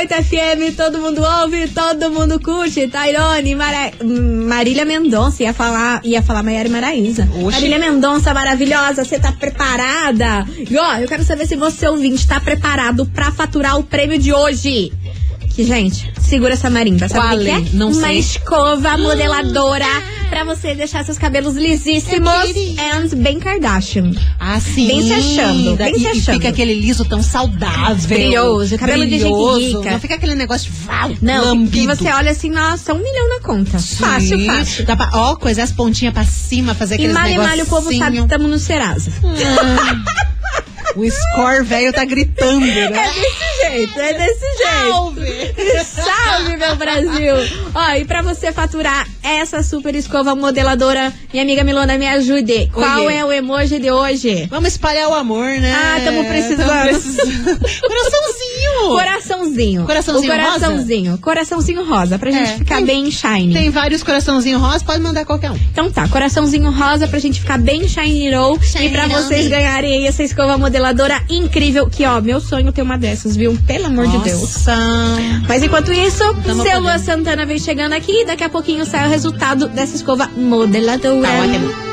98 0.00 0.24
FM, 0.24 0.76
todo 0.76 0.98
mundo 0.98 1.22
ouve, 1.22 1.68
todo 1.68 2.10
mundo 2.10 2.40
curte. 2.40 2.88
Tairone, 2.88 3.54
Mara... 3.54 3.92
Marília 4.02 4.84
Mendonça, 4.84 5.42
ia 5.42 5.52
falar, 5.52 6.00
ia 6.04 6.22
falar 6.22 6.42
Maiara 6.42 6.68
e 6.68 6.70
Maraísa. 6.70 7.26
Marília 7.26 7.78
Mendonça, 7.78 8.32
maravilhosa, 8.32 9.04
você 9.04 9.18
tá 9.18 9.30
preparada? 9.32 10.46
E 10.58 10.76
ó, 10.78 10.96
eu 10.96 11.06
quero 11.06 11.22
saber 11.22 11.46
se 11.46 11.54
você 11.54 11.86
ouvinte 11.86 12.26
tá 12.26 12.40
preparado 12.40 13.04
pra 13.06 13.30
faturar 13.30 13.78
o 13.78 13.84
prêmio 13.84 14.18
de 14.18 14.32
hoje. 14.32 14.90
Que, 15.54 15.64
gente, 15.64 16.10
segura 16.20 16.54
essa 16.54 16.70
marimba, 16.70 17.08
sabe 17.08 17.26
Qual 17.26 17.36
o 17.36 17.40
que 17.40 17.50
é? 17.50 17.54
é? 17.54 17.64
Não 17.74 17.88
Uma 17.90 18.06
sei. 18.06 18.18
escova 18.18 18.96
modeladora 18.96 19.84
pra 20.30 20.44
você 20.44 20.74
deixar 20.74 21.04
seus 21.04 21.18
cabelos 21.18 21.56
lisíssimos 21.56 22.32
and 22.78 23.16
bem 23.16 23.38
Kardashian. 23.40 24.12
Assim, 24.38 24.86
Bem 24.86 25.02
se 25.02 25.12
achando, 25.12 25.76
bem 25.76 25.94
se 25.94 26.00
e 26.00 26.06
achando. 26.06 26.34
fica 26.36 26.48
aquele 26.48 26.74
liso 26.74 27.04
tão 27.04 27.22
saudável. 27.22 28.08
Brilhoso, 28.08 28.78
cabelo 28.78 29.04
de 29.06 29.18
brilhoso. 29.18 29.60
jequirica. 29.60 29.90
Não 29.90 30.00
fica 30.00 30.14
aquele 30.14 30.34
negócio 30.34 30.70
de 30.70 30.78
val, 30.86 31.10
Não, 31.20 31.44
lambido. 31.46 31.94
você 31.94 32.08
olha 32.12 32.30
assim, 32.30 32.50
nossa, 32.50 32.94
um 32.94 32.98
milhão 32.98 33.28
na 33.28 33.40
conta. 33.40 33.78
Fácil, 33.78 34.38
Sim. 34.38 34.46
fácil. 34.46 34.84
Dá 34.86 34.96
pra, 34.96 35.10
ó, 35.12 35.36
coisar 35.36 35.64
as 35.64 35.72
pontinhas 35.72 36.14
pra 36.14 36.24
cima, 36.24 36.74
fazer 36.74 36.94
E 36.94 36.96
aqueles 36.96 37.14
mal 37.14 37.28
e 37.28 37.36
mal 37.36 37.58
o 37.58 37.66
povo 37.66 37.94
sabe 37.96 38.16
que 38.18 38.22
estamos 38.22 38.48
no 38.50 38.58
Serasa. 38.58 39.10
O 40.96 41.08
score 41.08 41.62
velho 41.64 41.92
tá 41.92 42.04
gritando, 42.04 42.66
né? 42.66 42.90
É 42.92 43.12
desse 43.12 43.70
jeito, 43.70 44.00
é 44.00 44.12
desse 44.14 44.46
jeito. 44.56 45.84
Salve, 45.86 46.56
meu 46.56 46.74
Brasil! 46.76 47.34
Ó, 47.74 47.90
e 47.94 48.04
pra 48.04 48.22
você 48.22 48.50
faturar 48.52 49.06
essa 49.22 49.62
super 49.62 49.94
escova 49.94 50.34
modeladora, 50.34 51.12
minha 51.32 51.42
amiga 51.42 51.62
Milona, 51.64 51.98
me 51.98 52.06
ajude. 52.06 52.68
Qual 52.72 53.04
Oiê. 53.04 53.16
é 53.16 53.24
o 53.24 53.32
emoji 53.32 53.78
de 53.78 53.90
hoje? 53.90 54.46
Vamos 54.50 54.70
espalhar 54.70 55.08
o 55.08 55.14
amor, 55.14 55.46
né? 55.46 55.72
Ah, 55.74 56.00
tamo 56.04 56.24
precisando. 56.24 56.66
Tamo 56.68 56.82
precisando. 56.88 57.58
Coraçãozinho! 57.80 58.69
Coraçãozinho. 58.88 59.84
Coraçãozinho 59.84 60.32
o 60.32 60.36
coraçãozinho. 60.36 61.18
Coraçãozinho 61.18 61.84
rosa, 61.88 62.18
pra 62.18 62.30
gente 62.30 62.50
É, 62.50 62.56
ficar 62.58 62.76
tem- 62.76 62.84
bem 62.86 63.10
shiny. 63.10 63.52
Tem 63.52 63.70
vários 63.70 64.02
coraçãozinhos 64.02 64.60
rosa, 64.60 64.84
pode 64.84 65.00
mandar 65.02 65.24
qualquer 65.24 65.50
um. 65.50 65.56
Então 65.72 65.90
tá, 65.90 66.08
coraçãozinho 66.08 66.70
rosa 66.70 67.06
pra 67.08 67.18
gente 67.18 67.40
ficar 67.40 67.58
bem 67.58 67.86
shiny 67.88 68.32
roll 68.34 68.56
e 68.56 68.88
pra 68.88 69.02
Shiny 69.04 69.14
vocês 69.14 69.40
roll. 69.42 69.50
ganharem 69.50 69.92
aí 69.98 70.06
essa 70.06 70.22
escova 70.22 70.56
modeladora 70.58 71.22
incrível, 71.28 71.88
que 71.88 72.04
ó, 72.04 72.20
meu 72.20 72.40
sonho 72.40 72.68
é 72.68 72.72
ter 72.72 72.82
uma 72.82 72.96
dessas, 72.98 73.36
viu? 73.36 73.56
Pelo 73.66 73.86
amor 73.86 74.06
de 74.08 74.18
Deus. 74.18 74.40
Nossa. 74.40 74.76
Mas 75.48 75.62
enquanto 75.62 75.92
isso, 75.92 76.22
Tamo 76.44 76.62
seu 76.62 76.80
Lua 76.80 76.92
podendo. 76.92 77.04
Santana 77.04 77.46
vem 77.46 77.58
chegando 77.58 77.92
aqui 77.92 78.22
e 78.22 78.24
daqui 78.24 78.44
a 78.44 78.48
pouquinho 78.48 78.84
sai 78.86 79.06
o 79.06 79.10
resultado 79.10 79.68
dessa 79.68 79.96
escova 79.96 80.28
modeladora. 80.36 81.26
Tá 81.26 81.34
ótimo. 81.42 81.89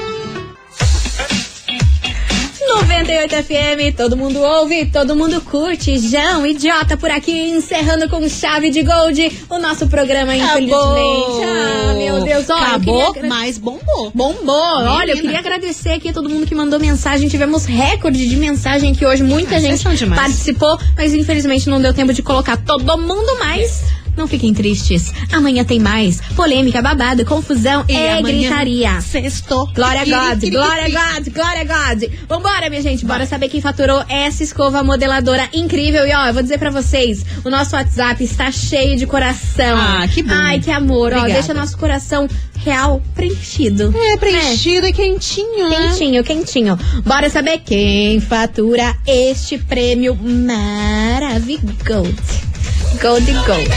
98 3.08 3.44
FM, 3.44 3.96
todo 3.96 4.18
mundo 4.18 4.42
ouve, 4.42 4.86
todo 4.88 5.16
mundo 5.16 5.40
curte. 5.40 5.98
João, 5.98 6.46
idiota 6.46 6.98
por 6.98 7.10
aqui, 7.10 7.32
encerrando 7.52 8.10
com 8.10 8.28
chave 8.28 8.70
de 8.70 8.84
gold 8.84 9.46
o 9.50 9.58
nosso 9.58 9.88
programa, 9.88 10.36
infelizmente. 10.36 10.76
Ah, 11.46 11.94
meu 11.98 12.22
Deus, 12.22 12.50
olha. 12.50 12.68
Acabou, 12.68 13.14
queria 13.14 13.30
mas 13.30 13.58
bombou. 13.58 14.12
Bombou! 14.14 14.54
Olha, 14.56 15.12
eu 15.12 15.16
Menina. 15.16 15.22
queria 15.22 15.40
agradecer 15.40 15.92
aqui 15.94 16.10
a 16.10 16.14
todo 16.14 16.30
mundo 16.30 16.46
que 16.46 16.54
mandou 16.54 16.80
mensagem. 16.82 17.30
Tivemos 17.30 17.64
recorde 17.64 18.28
de 18.28 18.36
mensagem 18.36 18.92
aqui 18.92 19.06
hoje. 19.06 19.24
Muita 19.24 19.56
Ah, 19.56 19.60
gente 19.62 20.06
participou, 20.10 20.78
mas 20.98 21.14
infelizmente 21.14 21.70
não 21.70 21.82
deu 21.82 21.94
tempo 21.94 22.12
de 22.14 22.22
colocar 22.22 22.58
todo 22.58 22.98
mundo 22.98 23.40
mais. 23.40 23.84
Não 24.18 24.28
fiquem 24.28 24.54
tristes. 24.54 25.14
Amanhã 25.32 25.64
tem 25.64 25.80
mais. 25.80 26.20
Polêmica, 26.36 26.82
babado, 26.82 27.24
confusão 27.24 27.86
E 27.88 27.94
e 27.94 28.10
amanhã, 28.10 28.50
gritaria. 28.50 29.00
Sextou. 29.00 29.68
Glória 29.76 30.02
a 30.02 30.06
God, 30.06 30.50
glória 30.50 30.86
a 30.86 30.90
God, 30.90 31.30
glória 31.34 31.62
a 31.62 31.64
God. 31.94 32.04
Vambora, 32.28 32.70
minha 32.70 32.82
gente, 32.82 33.06
bora 33.06 33.26
saber 33.28 33.48
quem 33.48 33.62
faturou 33.62 34.04
essa 34.10 34.44
escova 34.44 34.84
modeladora 34.84 35.48
incrível. 35.54 36.06
E 36.08 36.14
ó, 36.14 36.26
eu 36.28 36.34
vou 36.34 36.42
dizer 36.42 36.58
pra 36.58 36.72
vocês, 36.72 37.24
o 37.46 37.50
nosso 37.50 37.76
WhatsApp 37.76 38.24
está 38.24 38.52
cheio 38.52 38.98
de 38.98 39.06
coração. 39.06 39.78
Ah, 39.78 40.08
que 40.12 40.24
bom. 40.24 40.34
Ai, 40.34 40.60
que 40.60 40.72
amor. 40.72 41.14
Ó, 41.14 41.18
Obrigada. 41.18 41.34
deixa 41.34 41.54
nosso 41.54 41.78
coração 41.78 42.28
real 42.58 43.02
preenchido. 43.14 43.94
É, 43.96 44.18
preenchido 44.18 44.88
e 44.88 44.94
quentinho, 44.94 45.70
né? 45.70 45.90
Quentinho, 45.90 46.24
quentinho. 46.24 46.80
Bora 47.06 47.30
saber 47.30 47.60
quem 47.60 48.20
fatura 48.20 48.96
este 49.06 49.60
prêmio 49.60 50.16
maravilhoso. 50.16 51.68
Gold 53.02 53.32
Gold. 53.46 53.70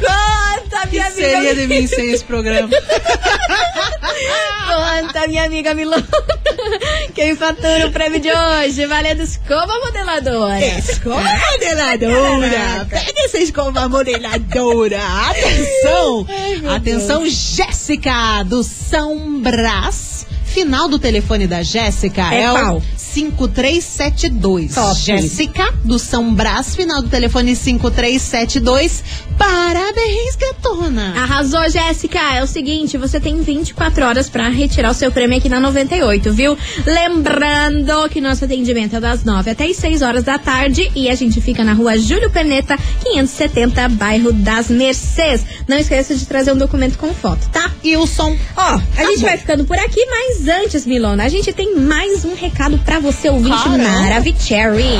Conta, 0.00 0.80
que 0.82 0.90
minha 0.90 1.06
amiga. 1.06 1.12
seria 1.12 1.54
de 1.54 1.66
mim 1.66 1.86
sem 1.86 2.10
esse 2.12 2.24
programa? 2.24 2.68
Conta, 4.66 5.26
minha 5.26 5.44
amiga 5.44 5.74
Milona. 5.74 6.06
Quem 7.14 7.36
fatura 7.36 7.86
o 7.86 7.92
prêmio 7.92 8.20
de 8.20 8.30
hoje? 8.30 8.86
Valendo 8.86 9.22
escova 9.22 9.78
modeladora. 9.84 10.60
Escova 10.78 11.20
modeladora! 11.52 12.86
Pega 12.88 13.24
essa 13.24 13.38
escova 13.38 13.88
modeladora! 13.88 15.00
Atenção! 15.28 16.26
Atenção, 16.74 17.26
Jéssica, 17.26 18.42
do 18.44 18.62
São 18.62 19.40
Brás. 19.42 20.26
Final 20.54 20.88
do 20.88 21.00
telefone 21.00 21.48
da 21.48 21.64
Jéssica 21.64 22.32
É 22.32 22.44
é, 22.44 22.52
o 22.52 22.80
5372. 22.96 24.72
Top. 24.72 25.00
Jéssica, 25.00 25.74
do 25.84 25.98
São 25.98 26.32
Brás, 26.32 26.76
final 26.76 27.02
do 27.02 27.08
telefone 27.08 27.56
5372. 27.56 29.02
Parabéns, 29.36 30.36
gatona. 30.36 31.14
Arrasou, 31.16 31.68
Jéssica. 31.68 32.20
É 32.36 32.42
o 32.42 32.46
seguinte, 32.46 32.96
você 32.96 33.18
tem 33.18 33.42
24 33.42 34.04
horas 34.04 34.28
pra 34.28 34.48
retirar 34.48 34.92
o 34.92 34.94
seu 34.94 35.10
prêmio 35.10 35.38
aqui 35.38 35.48
na 35.48 35.58
98, 35.58 36.32
viu? 36.32 36.56
Lembrando 36.86 38.08
que 38.08 38.20
nosso 38.20 38.44
atendimento 38.44 38.94
é 38.94 39.00
das 39.00 39.24
9 39.24 39.50
até 39.50 39.64
as 39.66 39.76
6 39.76 40.02
horas 40.02 40.22
da 40.22 40.38
tarde 40.38 40.88
e 40.94 41.08
a 41.08 41.14
gente 41.16 41.40
fica 41.40 41.64
na 41.64 41.72
rua 41.72 41.98
Júlio 41.98 42.30
Peneta, 42.30 42.78
570, 43.02 43.88
bairro 43.88 44.32
das 44.32 44.68
Mercês. 44.68 45.44
Não 45.66 45.76
esqueça 45.78 46.14
de 46.14 46.24
trazer 46.26 46.52
um 46.52 46.56
documento 46.56 46.96
com 46.96 47.12
foto, 47.12 47.48
tá? 47.50 47.72
E 47.82 47.96
o 47.96 48.06
som. 48.06 48.36
Ó, 48.56 48.80
a 48.96 49.04
gente 49.06 49.22
vai 49.22 49.36
ficando 49.36 49.64
por 49.64 49.78
aqui, 49.78 50.04
mas 50.06 50.43
antes, 50.48 50.86
Milona, 50.86 51.24
a 51.24 51.28
gente 51.28 51.52
tem 51.52 51.76
mais 51.76 52.24
um 52.24 52.34
recado 52.34 52.78
pra 52.78 52.98
você, 52.98 53.28
ouvinte 53.28 53.56
Caramba. 53.62 53.88
Maravicherry. 53.88 54.98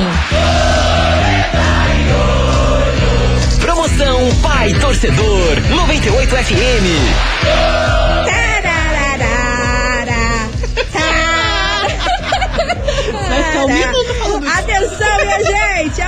Promoção 3.61 4.19
Pai 4.41 4.73
Torcedor 4.75 5.61
98 5.69 6.35
FM. 6.35 8.14